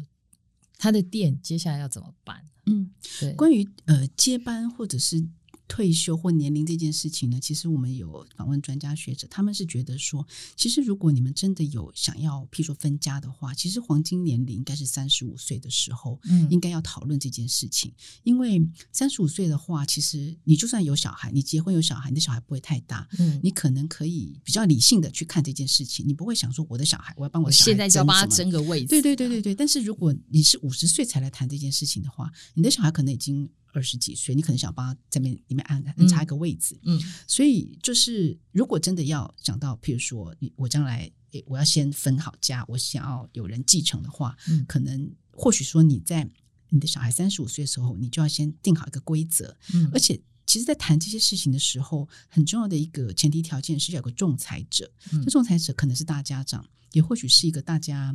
[0.77, 2.45] 他的店接下来要怎么办？
[2.67, 5.25] 嗯，对，关于呃接班或者是
[5.69, 10.27] 退休或年龄这件事情呢，其实我们有访问专家学者，他们是觉得说，
[10.57, 16.47] 其实如果你们真的有想要，譬如说分家的话，其实黄金年龄应该是三十五岁的时候，嗯。
[16.57, 17.93] 应该要讨论这件事情。
[18.23, 46.27] 因为三十五岁的话，其实你就算有小孩，你结婚有小孩，你的小孩不会太大，嗯，你可能可以比较理性的去看这件事情，你不会想说我的小孩，我要帮我现在就要帮他争个位置，对对对对对，但是如果你是五十岁才来谈这件事情的话，你的小孩可能已经二十几岁，你可能想帮他在面里面安安插一个位置，嗯所以就是如果真的要讲到，譬如说你我将来诶我要先分好家，我想要有人继承的话，嗯可能或许说你在
[46.71, 50.19] 你的小孩三十五岁的时候，你就要先定好一个规则，嗯而且。
[50.49, 54.89] 其实，在谈这些事情的时候，很重要的一个前提条件是要有个仲裁者。
[55.11, 58.15] 嗯这仲裁者可能是大家长，也或许是一个大家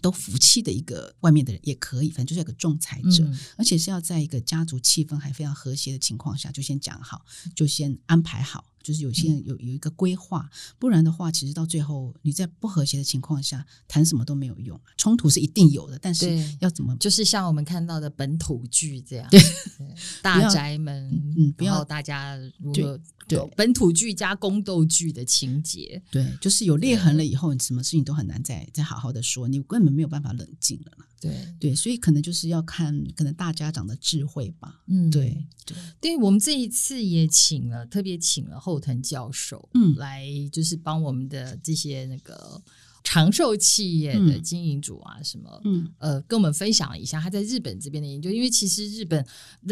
[0.00, 3.38] 都服气的一个外面的人，也可以，反正就是有个仲裁者，嗯。
[3.56, 31.06] 而且是要在一个家族气氛还非常和谐的情况下，就先讲好，就先安排好，就是有些嗯人有有一个规划，不然的话，其实到最后你在不和谐的情况下谈什么都没有用，冲突是一定有的，但是要怎么就是像我们看到的本土剧这样，对对 大宅门，嗯不要大家如对何对本土剧加宫斗剧的情节，对，就是有裂痕了以后，你什么事情都很难再再好好的说，你根本没有办法冷静了啦。
[31.24, 34.82] 对，对，所以可能就是要看可能大家长的智慧吧。
[34.88, 42.60] 嗯，对，对，对，我们这一次也请了，特别请了后藤教授，嗯来就是帮我们的这些那个
[43.04, 45.60] 长寿企业的嗯经营主啊，什么。
[45.64, 49.24] 嗯呃，跟我们分享一下他在日本这边的研究，因为其实日本，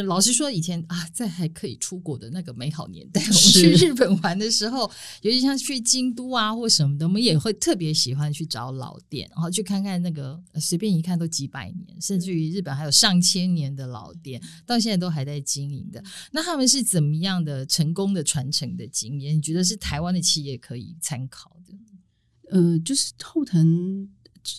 [0.06, 4.88] 老实说，以前啊，在还可以出国的那个美好年代，我们去日本玩的时候，
[5.22, 16.04] 尤其像去京都啊或什么的，我们也会特别喜欢去找老店，然后去看看那个，呃随便一看都几百年，甚至于日本还有上千年的老店，到现在都还在经营的。
[16.32, 19.36] 那他们是怎么样的成功的传承的经验？
[19.36, 21.72] 你觉得是台湾的企业可以参考的？
[22.52, 24.08] 呃，就是后藤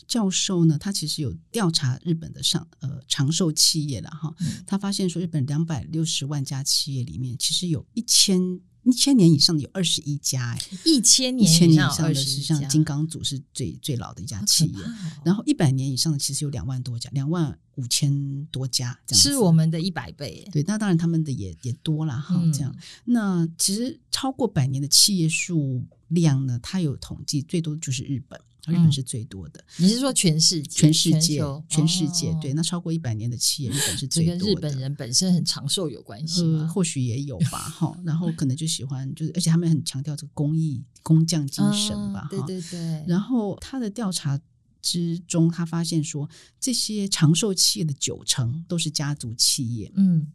[0.07, 19.21] 教授呢，他其实有调查日本的上呃长寿企业了哈，嗯他发现说日本两百六十万家企业里面，其实有一千一千年以上的有二十一家，哎，一千年以上的是像金刚组是最最老的一家企业，然然后一百年以上的其实有两万多家，两万五千多家这样。
[19.21, 20.47] 是我们的一百倍。
[20.51, 22.73] 对，那当然他们的也也多了哈，嗯这样。
[23.05, 30.69] 那其实超过百年的企业数量呢，它有统计最多就是日本，日本嗯是最多的，你是说全世界？
[30.69, 32.53] 全世界球全世界、哦对。
[32.53, 34.39] 那超过一百年的企业，日本是最多的。
[34.39, 36.67] 跟日本人本身很长寿有关系呃，吗？
[36.67, 37.97] 或许也有吧， 哈。
[38.05, 42.39] 然后可能就喜欢，就是而且他们很强调这个工艺工匠精神吧，啊对。
[42.43, 43.03] 对对。
[43.07, 44.39] 然后他的调查
[44.81, 50.31] 之中，他发现说，这些长寿企业的九成都是家族企业，嗯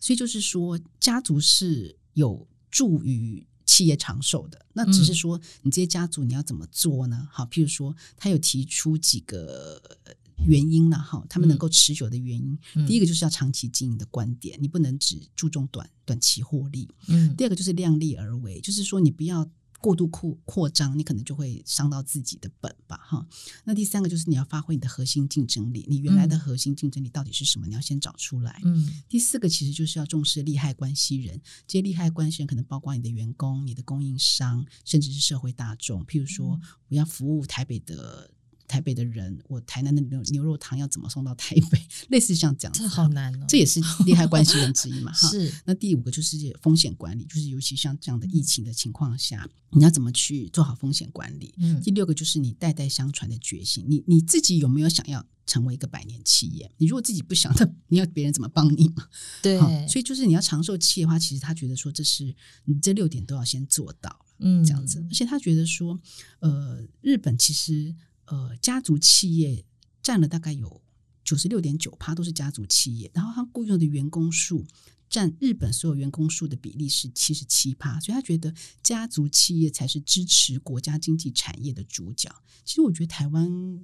[0.00, 4.64] 所以就是说，家族是有助于企业长寿的。
[4.72, 7.28] 那只是嗯说，你这些家族你要怎么做呢？
[7.30, 10.12] 好，譬如说，他有提出几个呃
[10.46, 12.58] 原因呢哈，他们能够持久的原因。
[12.74, 16.88] 嗯第一个就是要长期经营的观点，你不能只注重短短期获利。
[17.08, 19.48] 嗯第二个就是量力而为，就是说你不要。
[19.84, 23.26] 过度扩扩张，你可能就会伤到自己的本吧，哈。
[23.64, 27.66] 那第三个就是你要发挥你的核心竞争力，你原来的嗯核心竞争力到底是什么？
[27.66, 28.62] 你要先找出来。
[28.64, 36.02] 嗯第四个其实就是要重视利害关系人，这些利害关系人可能包括你的员工、你的供应商，甚至是社会大众。
[36.06, 38.30] 譬如说，我要服务台北的。
[38.74, 41.80] 台台北的人，我台南的牛牛肉汤要怎么送到台北？
[42.10, 43.46] 类似像这样子，这好难哦。
[43.48, 45.12] 这也是利害关系人之一嘛。
[45.12, 45.28] 哈。
[45.30, 45.52] 是。
[45.64, 51.54] 那第五个就是风险管理，就是尤其像这样的疫情的情况下，你要怎么去做好风险管理？
[51.58, 56.68] 嗯第六个就是你代代相传的决心，你你自己有没有想要成为一个百年企业？
[56.78, 59.06] 你如果自己不想，那你要别人怎么帮你嘛？
[59.40, 59.56] 对，
[59.86, 62.34] 所以就是你要长寿企业的话，其实他觉得说这是
[62.64, 64.20] 你这六点都要先做到。
[64.40, 65.96] 嗯这样子，而且他觉得说，
[66.40, 67.94] 呃，日本其实
[68.26, 69.64] 呃家族企业
[70.02, 70.82] 占了大概有
[71.24, 74.64] 九十六点九趴都是家族企业，然后他雇佣的员工数
[75.08, 82.30] 占日本所有员工数的比例是七十七趴，所以他觉得家族企业才是支持国家经济产业的主角。
[82.64, 83.80] 其实我觉得台湾。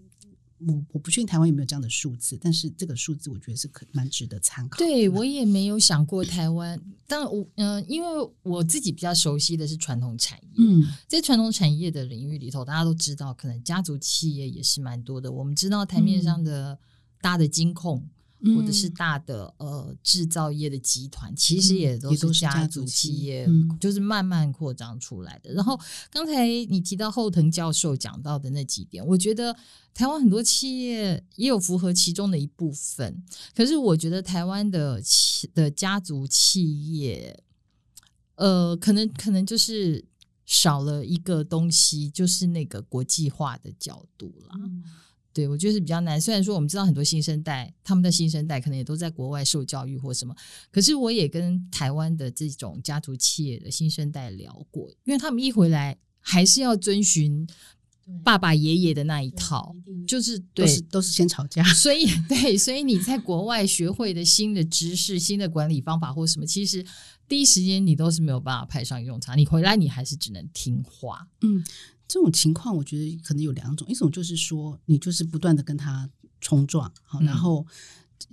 [0.67, 4.79] 我我不确定台湾有没有这样的数字，但是这个数字我觉得是可蛮值得参考。
[4.79, 15.33] 对我也没有想过台湾，但我嗯、呃因为我自己比较熟悉的是传统产业，嗯在传统产业的领域里头，大家都知道，可能家族企业也是蛮多的。
[15.33, 16.79] 我们知道台面上的
[17.21, 18.07] 大的金控。
[18.43, 25.53] 嗯或者是大的呃制造业的集团，其实也都是是家家族族企企业，嗯就是慢慢扩张出来的。
[25.53, 25.79] 然后
[26.11, 29.55] 刚才你提到后藤教授讲到的那几点，我觉得
[29.93, 33.23] 台湾很多企业也有符合其中的一部分，
[33.55, 37.43] 可是我觉得台湾的企的家族企业，
[38.37, 40.05] 呃，可能可能就是
[40.47, 44.57] 少了一个东西，就是那个国际化的角度啦。
[45.33, 46.21] 对，我觉得是比较难。
[46.21, 50.35] 虽然说我们知道很多新生代，他们的新生代可能也都在国外受教育或什么，
[50.71, 57.47] 可是我也跟台湾的这种家族企业的新生代聊过，因为他们一回来还是要遵循
[58.25, 61.63] 爸爸爷爷的那一套，就是都对是都是先吵架。
[61.75, 66.85] 所以 对，所以你在国外学会的新的知识、新的管理方法或什么，其实
[67.29, 69.39] 第一时间你都是没有办法派上用场。
[69.39, 71.29] 你回来，你还是只能听话。
[71.43, 71.65] 嗯，
[72.11, 77.65] 这种情况我觉得可能有两种，一种就是说你就是不断的跟他冲撞，然后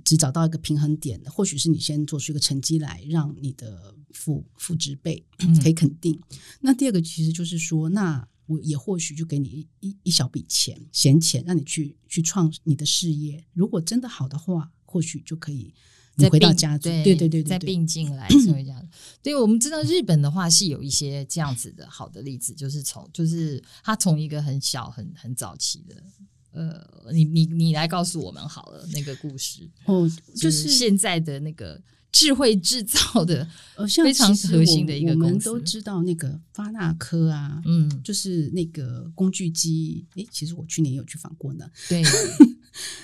[0.04, 6.20] 只找到一个平衡点，或许是你先做出一个成绩来，让你的父父职辈嗯可以肯定。
[6.62, 13.46] 那第二个其实就是说，那我也或许就给你一一一小笔钱闲钱，让你去去创你的事业。
[13.54, 15.72] 如果真的好的话，或许就可以
[16.17, 18.86] 你再回到家族，对对对再并进来 所以这样。
[19.21, 25.95] 对，我们知道日本的话是有一些这样子的好的例子，就是从就是他从一个很小很很早期的。
[26.51, 26.82] 呃，
[27.13, 31.80] 你你你来告诉我们好了那个故事，哦，就就是是现在的那个
[32.12, 41.69] 智慧制造的， 呃，非常核心的一个我，我们都知道那个发那科啊，嗯，就是那个工具机，诶，其实我去年有去访过呢。
[41.88, 42.01] 对，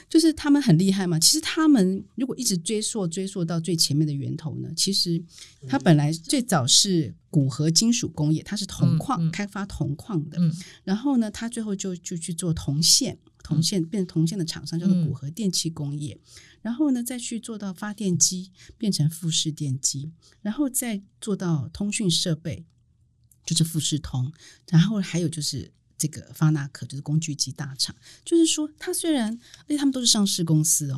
[0.10, 1.20] 就是他们很厉害嘛。
[1.20, 5.24] 其实他们如果一直追溯追溯到最前面的源头呢，其实
[5.68, 10.38] 它本来最早是钴合金属工业，它是铜矿、嗯嗯开发铜矿的。
[10.40, 16.20] 嗯然后呢，它最后就就去做铜线，铜线变成铜线的厂商叫做嗯钴合电器工业。
[16.62, 22.66] 然后呢，再去做到发电机，变成富士电机，然后再做到通讯设备，
[23.46, 24.32] 就是富士通。
[24.70, 25.70] 然后还有就是
[26.04, 27.96] 这个发那可，就是工具机大厂。
[28.26, 30.98] 就是说，它虽然，而且他们都是上市公司哦，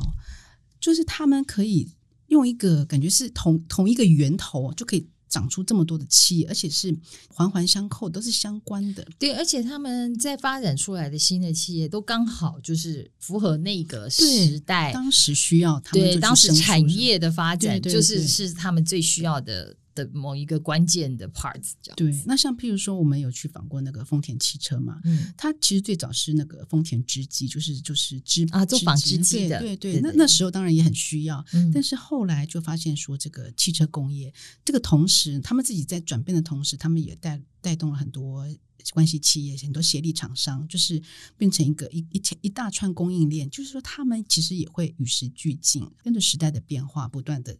[0.80, 1.88] 就是他们可以
[2.26, 6.96] 用一个感觉是同同一个源头哦就可以长出这么多的企业，而且是
[7.28, 9.06] 环环相扣，都是相关的。
[9.18, 21.96] 对，而且他们在发展出来的新的企业都刚好就是符合那个对时代，当时需要他们当时产业的发展，对对就是对是他们最需要的的某一个关键的 parts，这样。
[21.96, 34.32] 对，那像譬如说，我们有去访过那个丰田汽车嘛，嗯，它其实最早是那个丰田织机，就是就是织啊做纺织机机的对对对对那那时候当然也很需要，嗯但是后来就发现说，这个汽车工业
[34.64, 38.46] 这个同时，他们自己在转变的同时，他们也带带动了很多
[38.92, 41.02] 关系企业、很多协力厂商，就是
[41.36, 43.50] 变成一个一一一大串供应链。
[43.50, 47.56] 就是说，他们其实也会与时俱进，跟着时代的变化不断的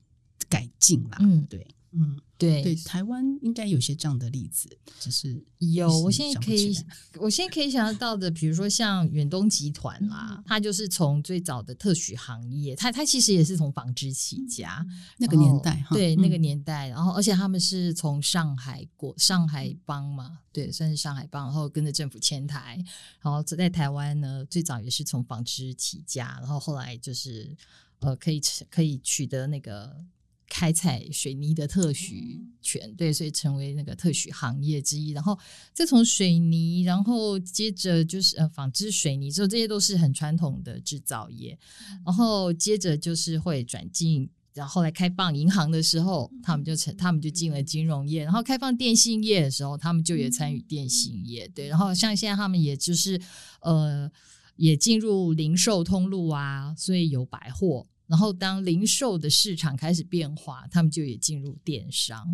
[0.49, 1.18] 改进啦。
[1.20, 1.66] 嗯对，
[1.98, 4.68] 嗯，对对，台湾应该有些这样的例子，
[5.00, 6.76] 只是有，我现在可以
[7.18, 22.76] 我现在可以想得到的，比如说像远东集团嗯啦，它就是从最早的特许行业，它它其实也是从纺织起家，那个年代哈，对、那个嗯年代，然后而且他们是从上海过上海帮嘛，对，算是上海帮，然后跟着政府迁台，
[23.22, 27.56] 然后在台湾呢，最早也是从纺织起家，然后后来就是
[28.00, 30.04] 呃可以可以取得那个。
[30.48, 35.11] 开采水泥的特许权，对，所以成为那个特许行业之一。
[35.11, 35.38] 然后
[35.72, 41.59] 再从水泥，然后接着就是呃纺织水泥之后，这些都是很传统的制造业。
[42.04, 51.68] 然后接着就是会转进，然后后来开放银行的时候，他们就成他们就进了金融业，然后开放电信业的时候，他们就也参与电信业，对。
[51.68, 53.20] 然后像现在他们也就是
[53.61, 54.11] 呃。
[54.59, 57.87] 也进入零售通路啊，所以有百货。
[58.06, 62.24] 然后当零售的市场开始变化，他们就也进入电商，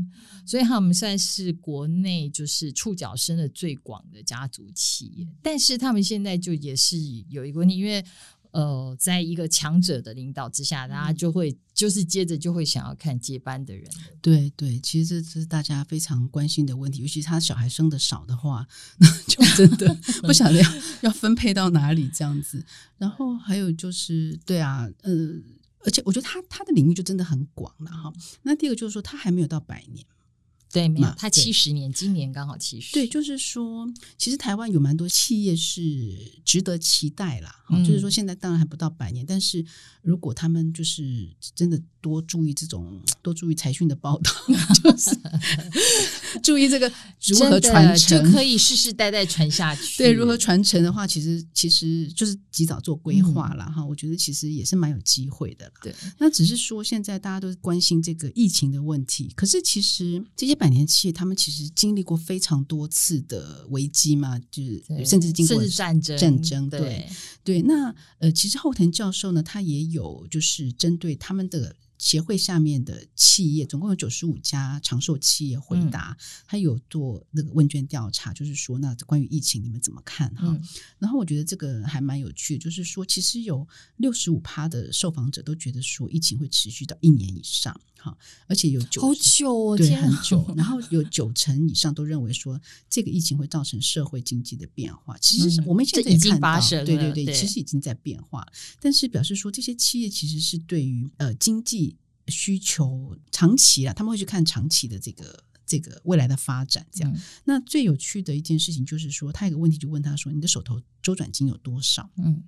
[0.44, 5.26] 所以他们算是国内就是触角伸的最广的家族企业。
[5.42, 6.98] 但是他们现在就也是
[7.30, 8.04] 有一个问题，因为
[8.50, 13.90] 呃，在一个强者的领导之下，大家就会就是接着就会想要看接班的人。
[14.20, 18.66] 对对，其实这是大家非常关心的问题，尤其是他小孩生的少的话，
[18.98, 20.70] 那就真的 不晓得要
[21.00, 22.62] 要分配到哪里这样子。
[22.98, 25.10] 然后还有就是，对啊，呃。
[25.84, 28.12] 而且我觉得他他的领域就真的很广了哈。
[28.42, 30.04] 那第二个就是说，他还没有到百年，
[30.70, 32.92] 对，没有他七十年，今年刚好七十。
[32.92, 35.80] 对，就是说，其实台湾有蛮多企业是
[36.44, 37.64] 值得期待啦。
[37.84, 39.64] 就是说，现在当然还不到百年，但是
[40.02, 44.30] 如果他们就是真的多注意这种，多注意财讯的报道，
[44.82, 45.16] 就是
[46.42, 46.92] 注意这个
[47.28, 49.98] 如何传承，就可以世世代代传下去。
[50.02, 53.84] 对，如何传承的话，其实其实就是及早做规划嗯了哈。
[53.86, 55.72] 我觉得其实也是蛮有机会的啦。
[55.82, 67.08] 对，那只是说现在大家都关心这个疫情的问题，可是其实这些百年企业他们其实经历过非常多次的危机嘛，就是甚至经过甚至战争，战争对对
[67.44, 67.62] 对。
[67.62, 71.76] 那呃，其实后藤教授呢，他也有就是针对他们的。
[72.02, 76.16] 协会下面的企业总共有九十五家长寿企业回答，
[76.48, 80.48] 他有做那个问卷调查，就是说那关于疫情你们怎么看哈？
[80.48, 80.60] 嗯
[80.98, 83.66] 然后我觉得这个还蛮有趣的，就是说其实有
[83.98, 88.16] 六十五趴的受访者都觉得说疫情会持续到一年以上，哈，
[88.48, 90.52] 而且有九好久哦，对，很久。
[90.56, 95.16] 然后有九成以上都认为说，这个疫情会造成社会经济的变化。
[95.18, 98.46] 其实我们现在这已经也看到，发生对对对，对其实已经在变化。
[98.80, 101.96] 但是表示说，这些企业其实是对于呃经济
[102.28, 105.44] 需求长期啊，他们会去看长期的这个。
[105.64, 112.42] 这个未来的发展，这样、嗯那最有趣的一件事情就是说，他有个问题就问他说：“你的手头周转金有多少？”嗯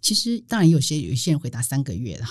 [0.00, 2.24] 其实当然有些有一些人回答三个月的，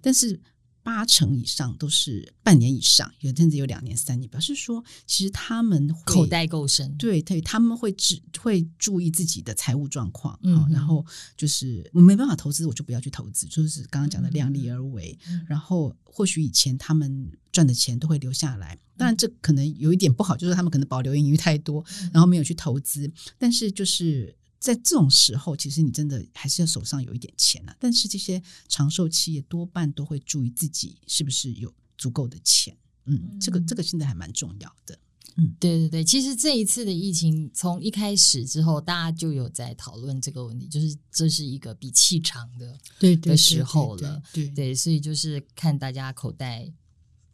[0.00, 0.40] 但是
[0.88, 11.04] 八成以上都是半年以上，有甚至有两年、三年，表示说其实他们会口袋够深，对对，他们会只会注意自己的财务状况，然后
[11.36, 15.18] 就是我没办法投资，我就不要去投资，就是刚刚讲的量力而为。
[15.28, 23.12] 嗯然后或许以前他们赚的钱都会留下来，当然这可能有一点不好，就是他们可能保留盈余太多，嗯然后没有去投资。
[23.36, 27.76] 但是就是在这种时候，其实你真的还是要手上有一点钱啊。
[27.78, 34.98] 但是这些长寿企业多半都会注意自己是不是有足够的钱，嗯，这个嗯这个现在还蛮重要的。
[35.36, 46.68] 嗯对对对，其实这一次的疫情从一开始之后，大家就有在讨论这个问题，就是这是一个比气长的，对的时候了，对对，所以就是看大家口袋，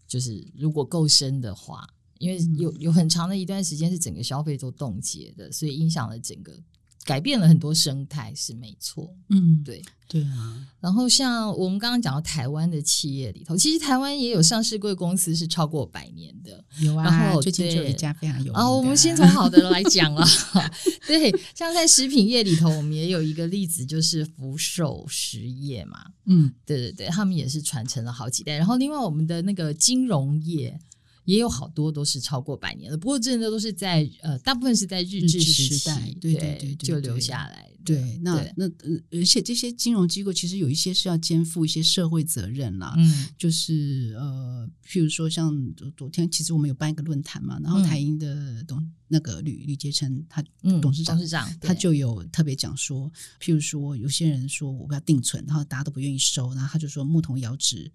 [0.06, 6.62] 就是如果够深的话，因为有有很长的一段时间是整个消费都冻结的，所以影响了整个。
[7.04, 9.82] 改变了很多生态是没错，嗯，对。
[10.06, 20.24] 对啊，然后像我们刚刚讲到台湾的企业里头，其实台湾也有上市贵公司是超过百年的，有啊，然后最近就一家非常有名的啊，我们先从好的来讲了。
[21.08, 26.04] 对，像在食品业里头，我们也有一个例子，就是福寿实业嘛。
[26.26, 28.56] 嗯对对对，他们也是传承了好几代。
[28.58, 30.78] 然后另外我们的那个金融业。
[31.24, 37.70] 也有好多都是超过百年的，不过真的都是在呃，大部分是在日治时期代对对对对就留下来。
[37.84, 57.92] 对，那对那呃，而且这些金融机构其实有一些是要肩负一些社会责任啦，嗯就是呃，譬如说像昨昨天，其实我们有办一个论坛嘛，然后嗯台银的董那个吕吕杰成他嗯，董事长董事长他就有特别讲说，譬如说有些人说我不要定存，然后大家都不愿意收，然后他就说牧童遥指。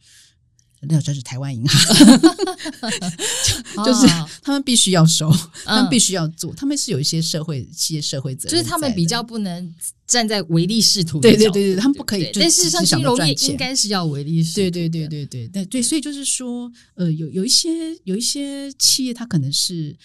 [0.82, 2.20] 那这是台湾银行，
[3.86, 5.30] 就是哦他们必须要收，
[5.66, 9.76] 他们必嗯须要做，他们是有一些社会企业社会责任，就是他们比较不能
[10.08, 14.72] 站在唯利是图对对对对他们不可以但事实上金融业应该是要唯利是图对。
[14.72, 17.70] 对对对对对对，所以就是说，呃，有有一些
[18.06, 19.96] 有一些企业，它可能是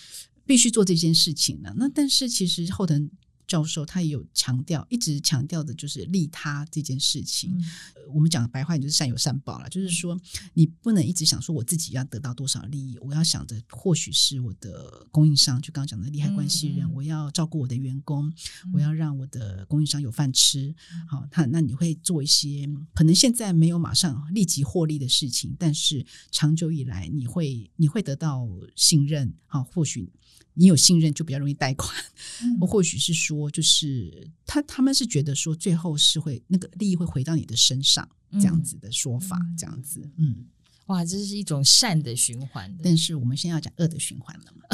[0.44, 1.72] 必须做这件事情的。
[1.76, 3.08] 那但是其实后藤
[3.46, 7.50] 教授他也有强调，一直强调的就是利他这件事情。
[7.56, 7.64] 嗯
[7.96, 10.20] 呃我们讲白话，就是善有善报了，就是说
[10.52, 18.30] 你不能一直想说我自己要得到多少利益，我要想着或许是我的供应商，就刚刚讲的利害关系人，嗯嗯我要照顾我的员工，
[18.74, 20.74] 我要让我的供应商有饭吃。
[21.08, 29.32] 好，他那你会做一些可能现在没有马上立即获利的事情，但是长久以来你会你会得到信任。
[29.46, 30.12] 好，或许
[30.54, 31.94] 你有信任就比较容易贷款，
[32.42, 32.58] 嗯。
[32.60, 40.46] 或或许是说就是他他们是觉得说最后是会那个利益会回到你的身上这样子的说法，嗯这样子，嗯
[40.86, 42.82] 哇，这是一种善的循环的。
[42.84, 44.64] 但是我们现在要讲恶的循环了嘛？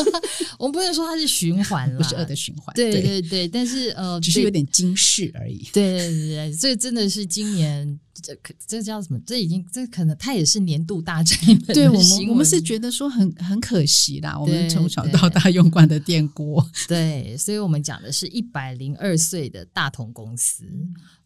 [0.58, 2.74] 我们不能说它是循环了， 不是恶的循环。
[2.74, 5.68] 对对对，但是呃，只是有点惊世而已。
[5.72, 9.18] 对对对对，这真的是今年这可这叫什么？
[9.26, 11.36] 这已经这可能它也是年度大战。
[11.74, 16.64] 对我们我们是觉得说很很可惜啦，我们从小到大用惯的电锅。
[16.86, 20.64] 对，所以我们讲的是一百零二岁的大同公司。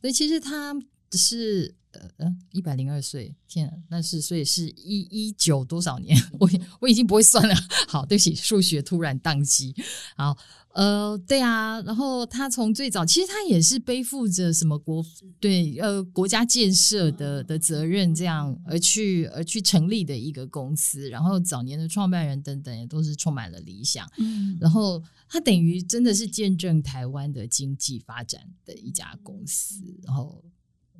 [0.01, 0.75] 所以其实它
[1.17, 1.75] 是。
[1.93, 6.17] 呃呃，一百零二岁，天，那是所以是一一九多少年？
[6.39, 6.49] 我
[6.79, 7.53] 我已经不会算了。
[7.89, 9.75] 好，对不起，数学突然宕机。
[10.17, 10.39] 好，
[10.73, 15.05] 呃，对啊，然后他从最早，其实他也是背负着什么国
[15.41, 21.11] 对呃国家建设的的责任，这样而去而去成立的一个公司。
[21.11, 24.09] 然后早年的创办人等等也都是充满了理想。
[24.19, 29.83] 嗯，然后他等于真的是见证台湾的经济发展的一家公司。
[30.05, 30.41] 然后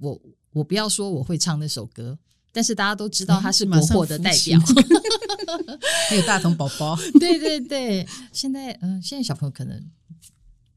[0.01, 0.21] 我。
[0.53, 2.19] 我不要说我会唱那首歌，
[2.51, 4.59] 但是大家都知道他是国货的代表，
[6.11, 6.97] 还有大童宝宝。
[7.21, 9.81] 对对对，现在嗯，现在小朋友可能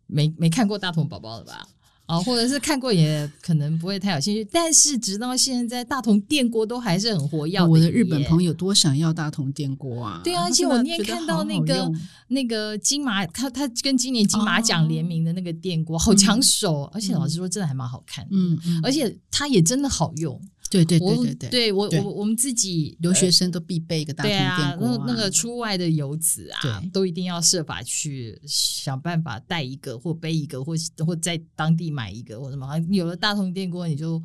[0.06, 1.68] 没没看过大童宝宝了吧？
[2.06, 7.62] 哦，或者是看过也可能不会太有兴趣，但是直到现在，大同电锅都还是很活跃。
[7.66, 10.22] 我的日本朋友多想要大同电锅啊！
[10.24, 11.90] 对啊，而且我那天看到那个
[12.28, 18.28] 那个金马，他他跟今年金马奖联名的那个电锅，好抢手，而且老实说，真的还蛮好看。
[18.32, 20.40] 嗯嗯，而且它也真的好用。
[20.74, 30.74] 对对对对对，对我我我们自己留学生都必备一个大通电锅啊，那那个出外的游子啊，都一定要设法去想办法带一个或背一个，或
[31.06, 32.68] 或在当地买一个或什么。
[32.90, 34.20] 有了大通电锅，你就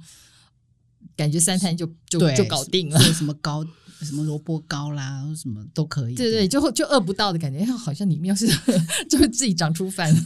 [1.14, 3.62] 感觉三餐就就就搞定了，什么糕。
[4.01, 6.14] 什么萝卜糕啦，什么都可以。
[6.14, 8.46] 对对，就就饿不到的感觉，好像里面是
[9.09, 10.20] 就会自己长出饭了。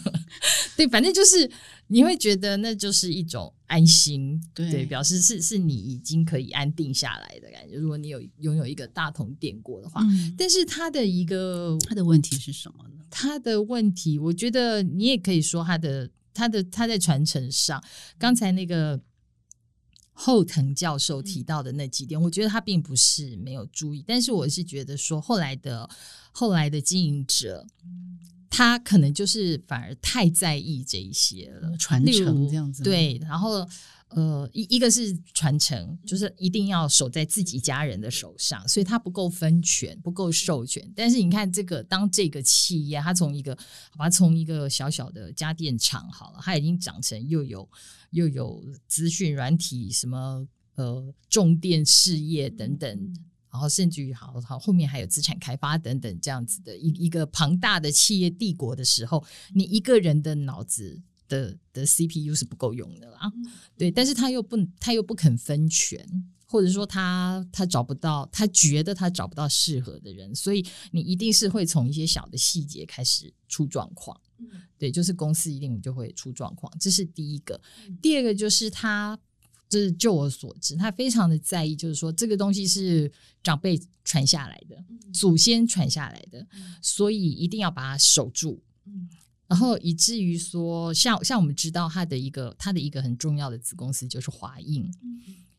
[0.77, 1.51] 对，反正就是
[1.87, 7.77] 你会觉得那就是一种安心，对，表示是是你已经可以安定下来的感觉。
[7.77, 10.03] 如果你有拥有一个大同电锅的话，
[10.37, 13.05] 但是它的一个它的问题是什么呢？
[13.11, 17.83] 它的问题，我觉得你也可以说它的它的它在传承上，
[18.19, 19.01] 刚才那个。
[20.13, 25.89] 后藤教授提到的那几点，我觉得他并不是没有注意，但是我是觉得说，后来的
[26.31, 27.67] 后来的经营者，
[28.51, 32.83] 他可能就是反而太在意这一些了，传承这样子。
[32.83, 33.67] 对，然后
[34.15, 40.91] 呃，一一个是传承，就是一定要守在自己家人的手上，所以他不够分权，不够授权。
[40.95, 43.57] 但是你看，这个当这个企业，它从一个，
[43.91, 47.69] 好吧，从一个小小的家电厂，好了，它已经长成又有。
[48.13, 52.91] 又有资讯软体什么呃重电事业等等，
[53.51, 61.01] 然后甚至于好好后面还有资产开发等等这样子的一一个庞大的企业帝国的时候，你一个人的脑子
[61.33, 63.33] 的的 CPU 是不够用的啦。
[63.79, 66.07] 对，但是他又不他又不肯分权，
[66.47, 74.21] 或者说他他找不到他觉得他找不到适合的人，所以你一定是会从一些小的细节开始出状况。
[74.77, 77.59] 对，就是公司一定就会出状况，这是第一个。
[78.03, 79.19] 第二个就是他，
[79.69, 83.11] 就是就我所知，他非常的在意，就是说这个东西是
[83.43, 86.45] 长辈传下来的，祖先传下来的，
[86.83, 88.61] 所以一定要把它守住。
[89.53, 94.93] 然后以至于说，像像我们知道它的一个它的一个很重要的子公司就是华映。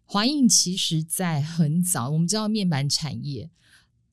[0.05, 3.49] 华映其实在很早，我们知道面板产业，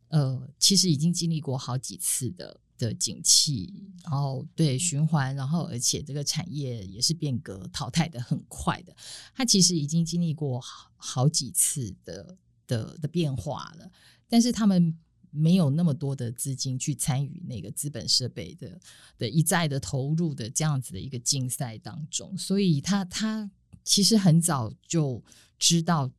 [0.08, 2.60] 呃，其实已经经历过好几次的。
[2.80, 3.74] 的景气，
[4.04, 8.96] 然后对循环，然后而且这个产业也是变革淘汰的很快的，
[9.34, 13.90] 它其实已经经历过好好几次的的的变化了，
[14.30, 14.98] 但是他们
[15.30, 18.80] 没有那么多的资金去参与那个资本设备的
[19.18, 23.50] 的一再的投入的这样子的一个竞赛当中，所以他他
[23.84, 25.22] 其实很早就
[25.58, 26.10] 知道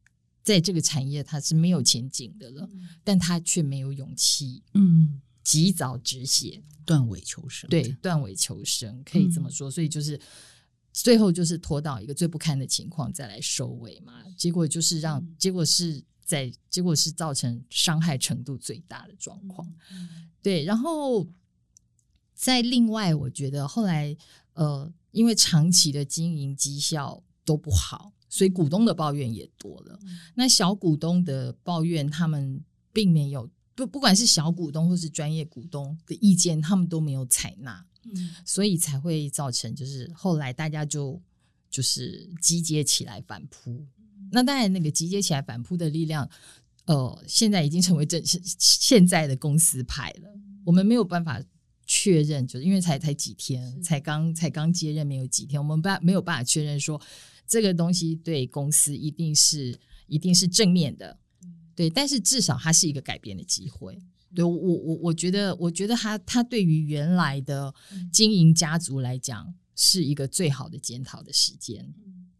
[0.43, 2.69] 在这个产业它是没有前景的了，
[3.03, 5.21] 但他却没有勇气，嗯。
[5.43, 7.67] 及早止血，断尾求生。
[7.67, 9.71] 对，断尾求生可以这么说。
[9.71, 10.17] 所以就是
[10.93, 14.23] 最后就是拖到一个最不堪的情况再来收尾嘛。
[14.37, 16.01] 结果就是让结果是
[16.31, 19.67] 在结果是造成伤害程度最大的状况。
[20.41, 21.27] 对，然后
[22.33, 24.15] 在另外，我觉得后来
[24.53, 29.99] 呃，因为长期的经营绩效都不好，所以股东的抱怨也多了。
[30.33, 32.63] 那小股东的抱怨，他们
[32.93, 33.49] 并没有。
[33.75, 41.21] 不，不管是小股东或是专业股东的意见，他们都没有采纳，嗯，所以才会造成就是后来大家就
[41.69, 43.85] 就是集结起来反扑。
[44.31, 46.29] 那当然，那个集结起来反扑的力量，
[46.85, 50.29] 呃，现在已经成为正现在的公司派了。
[50.63, 51.41] 我们没有办法
[51.85, 57.01] 确认，就是因为才才几天，才刚才刚接任没有几天，我们办没有办法确认说
[57.47, 59.77] 这个东西对公司一定是
[60.07, 61.17] 一定是正面的。
[61.75, 63.97] 对，但是至少它是一个改变的机会。
[64.33, 67.73] 对我我我觉得，我觉得他他对于原来的
[68.13, 71.93] 经营家族来讲，是一个最好的检讨的时间。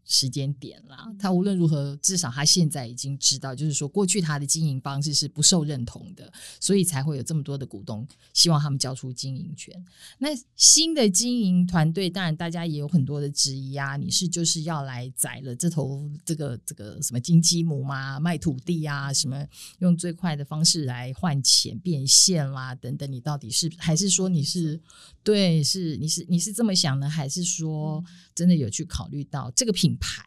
[0.04, 6.30] 时间点啦，他无论如何，至少他现在已经知道，就是说过去他的经营方式是不受认同的，
[6.60, 9.72] 所以才会有这么多的股东希望他们交出经营权。
[10.18, 18.18] 那新的经营团队，当然大家也有很多的质疑啊，你是就是要来宰了这头这个这个什么金鸡母吗？
[18.18, 19.46] 卖土地啊，什么
[19.78, 24.80] 用最快的方式来换钱变现啦等等，你到底是还是说你是
[25.22, 28.04] 对是你是你是这么想呢，还是说
[28.34, 29.96] 真的有去考虑到这个品？
[30.00, 30.22] 牌，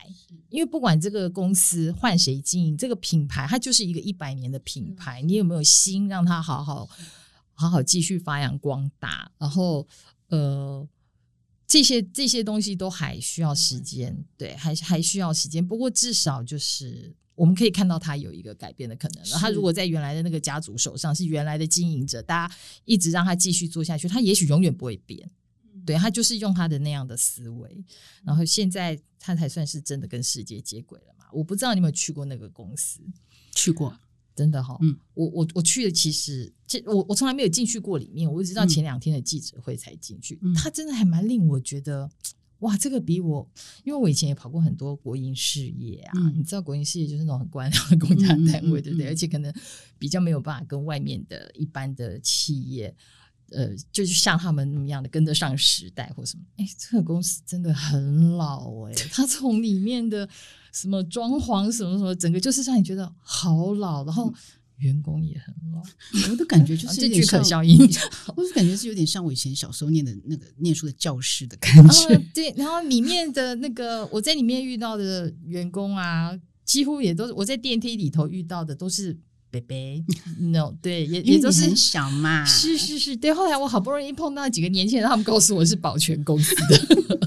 [0.50, 5.22] 因为不管这个公司换谁经营，这个品牌它就是一个一百年的品牌。
[5.22, 6.88] 你有没有心让它好好
[7.54, 9.30] 好好继续发扬光大？
[9.38, 9.88] 然后，
[10.28, 10.88] 呃，
[11.68, 15.66] 这些这些东西都还需要时间，对，还还需要时间。
[15.66, 19.38] 不过至少就是我们可以看到它有一个改变的可能了。
[19.38, 25.30] 他如果在原来的那个家族手上是原来的经营者，大家一直让它继续做下去，它也许永远不会变。
[25.86, 27.84] 对他就是用他的那样的思维，
[28.24, 31.26] 然后现在他才算是真的跟世界接轨了嘛？
[31.32, 33.02] 我不知道你有没有去过那个公司，
[33.54, 33.98] 去过，
[34.36, 34.78] 真的哈。
[34.82, 40.40] 嗯，我我我去的其实这我我从来没有进去过里面，我直到前两天的记者会才进去。
[40.56, 42.10] 他真的还蛮令我觉得，
[42.60, 43.48] 哇，这个比我，
[43.84, 49.08] 因为我以前也跑过很多国营事业啊，你知道国营事业就是那种很官僚的公家单位，对不对？
[49.08, 49.54] 而且可能
[50.00, 52.96] 比较没有办法跟外面的一般的企业。
[53.52, 56.44] 呃，就是像他们那么样的跟得上时代或什么？
[56.58, 60.28] 哎，这个公司真的很老哎，它从里面的
[60.72, 64.34] 什么装潢什么什么，整个就是让你觉得好老，然后
[64.78, 65.82] 员工也很老。
[66.32, 67.78] 我的感觉就是这句可笑音，
[68.36, 72.18] 我就感觉是有点像我以前小时候念的那个念书的教室的感觉。
[72.34, 79.18] 对，然后里面的那个我在里面遇到的员工啊，几乎也都是我在电梯里头遇到的都是。
[79.60, 80.04] 贝贝，
[80.52, 83.34] no，对，也也都是很小嘛， 是是是，对。
[83.34, 87.20] 后来我好不容易碰到几个年轻人，他们告诉我是保全公司的。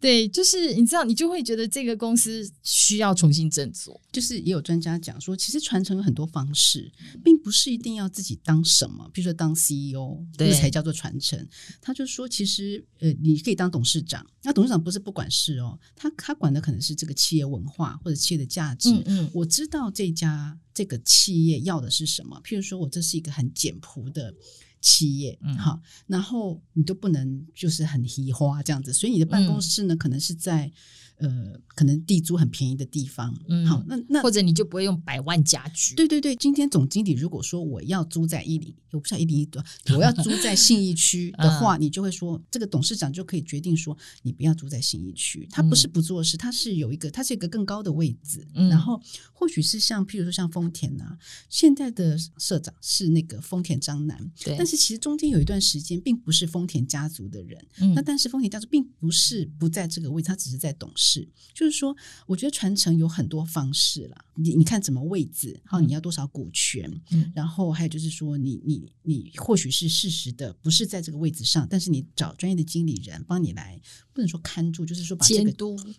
[0.00, 4.00] 对，就是你知道，你就会觉得这个公司需要重新振作。
[4.12, 6.90] 就是也有专家讲说，其实传承有很多方式，
[7.24, 11.46] 并不是一定要自己当什么，比如说当 CEO，那才叫做传承。
[11.80, 18.90] 他就说，其实呃，你可以当董事长，那董事长不是不管事哦，他他管的可能是这个企业文化或者企业的价值。
[18.90, 24.32] 嗯嗯，我知道这家这个企业要的是什么，譬如说我这是一个很简朴的。
[24.80, 30.72] 企业，嗯，好，然后你都不能就是很移花这样子，所以你的办公室呢，可能是在。
[31.18, 35.94] 呃，可能地租很便宜的地方，嗯，好，那那或者你就不会用百万家具。
[35.96, 39.62] 对对对，今天总经理如果说我要租在一零，我不知道一零一多，
[39.96, 45.44] 我要租在信义区的话，你就会说这个董事长就可以决定说你不要租在信义区。
[45.50, 48.46] 他不是不做事，他是有一个，他是一个更高的位置。
[48.70, 49.02] 然后
[49.32, 54.54] 或许是像譬如说像丰田呐，现在的社长是那个丰田张楠，对。
[54.56, 61.07] 但是其实中间有一段时间并不是丰田家族的人，嗯那但是丰田家族并不是不在这个位置，他只是在董事。
[61.08, 61.96] 是，就是说，
[62.26, 64.24] 我觉得传承有很多方式啦。
[64.34, 66.88] 你你看怎么位置，然后你要多少股权，
[67.34, 73.80] 然后还有就是说，你你你或许是事实的，不是在这个位置上，但是你找专业的经理人帮你来，
[74.18, 75.52] 不能说看住，就是说把这个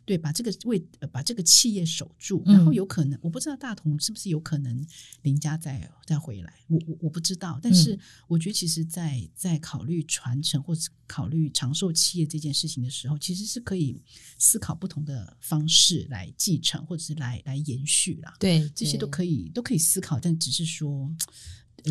[0.05, 0.79] 对，把这个位
[1.11, 4.85] 把这个企业守住，然后有可能，我不知道大同是不是有可能
[5.23, 7.97] 林家再再回来，我我我不知道，但是
[8.27, 13.99] 我觉得其实，在在考虑传承或者考虑长寿企业这件事情的时候，其实是可以
[14.37, 14.99] 思考不同。
[14.99, 18.35] 的方式来继承，或者是来来延续啦。
[18.37, 21.09] 对，这些都可以都可以思考，但只是说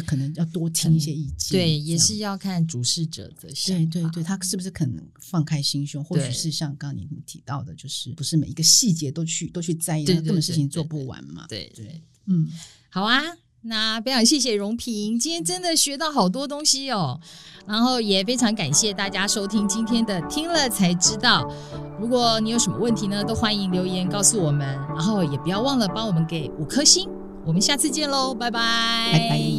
[0.06, 1.58] 可能要多听一些意见。
[1.58, 6.02] 对，也是要看主事者的想对对对，他是不是可能放开心胸？
[6.02, 11.46] 或许是像刚刚您提到的，就是不是每一个细节都去都去在意，那根本事情做不完嘛。
[11.48, 12.48] 对对，嗯，
[12.90, 13.22] 好啊。
[13.62, 17.20] 那非常谢谢荣平，今天真的学到好多东西哦。
[17.66, 21.52] 然后也非常感谢大家收听今天的听了才知道。
[22.00, 24.64] 如果你有什么问题呢，都欢迎留言告诉我们。
[24.90, 27.10] 然后也不要忘了帮我们给五颗星。
[27.44, 29.57] 我们下次见喽，拜拜，拜拜。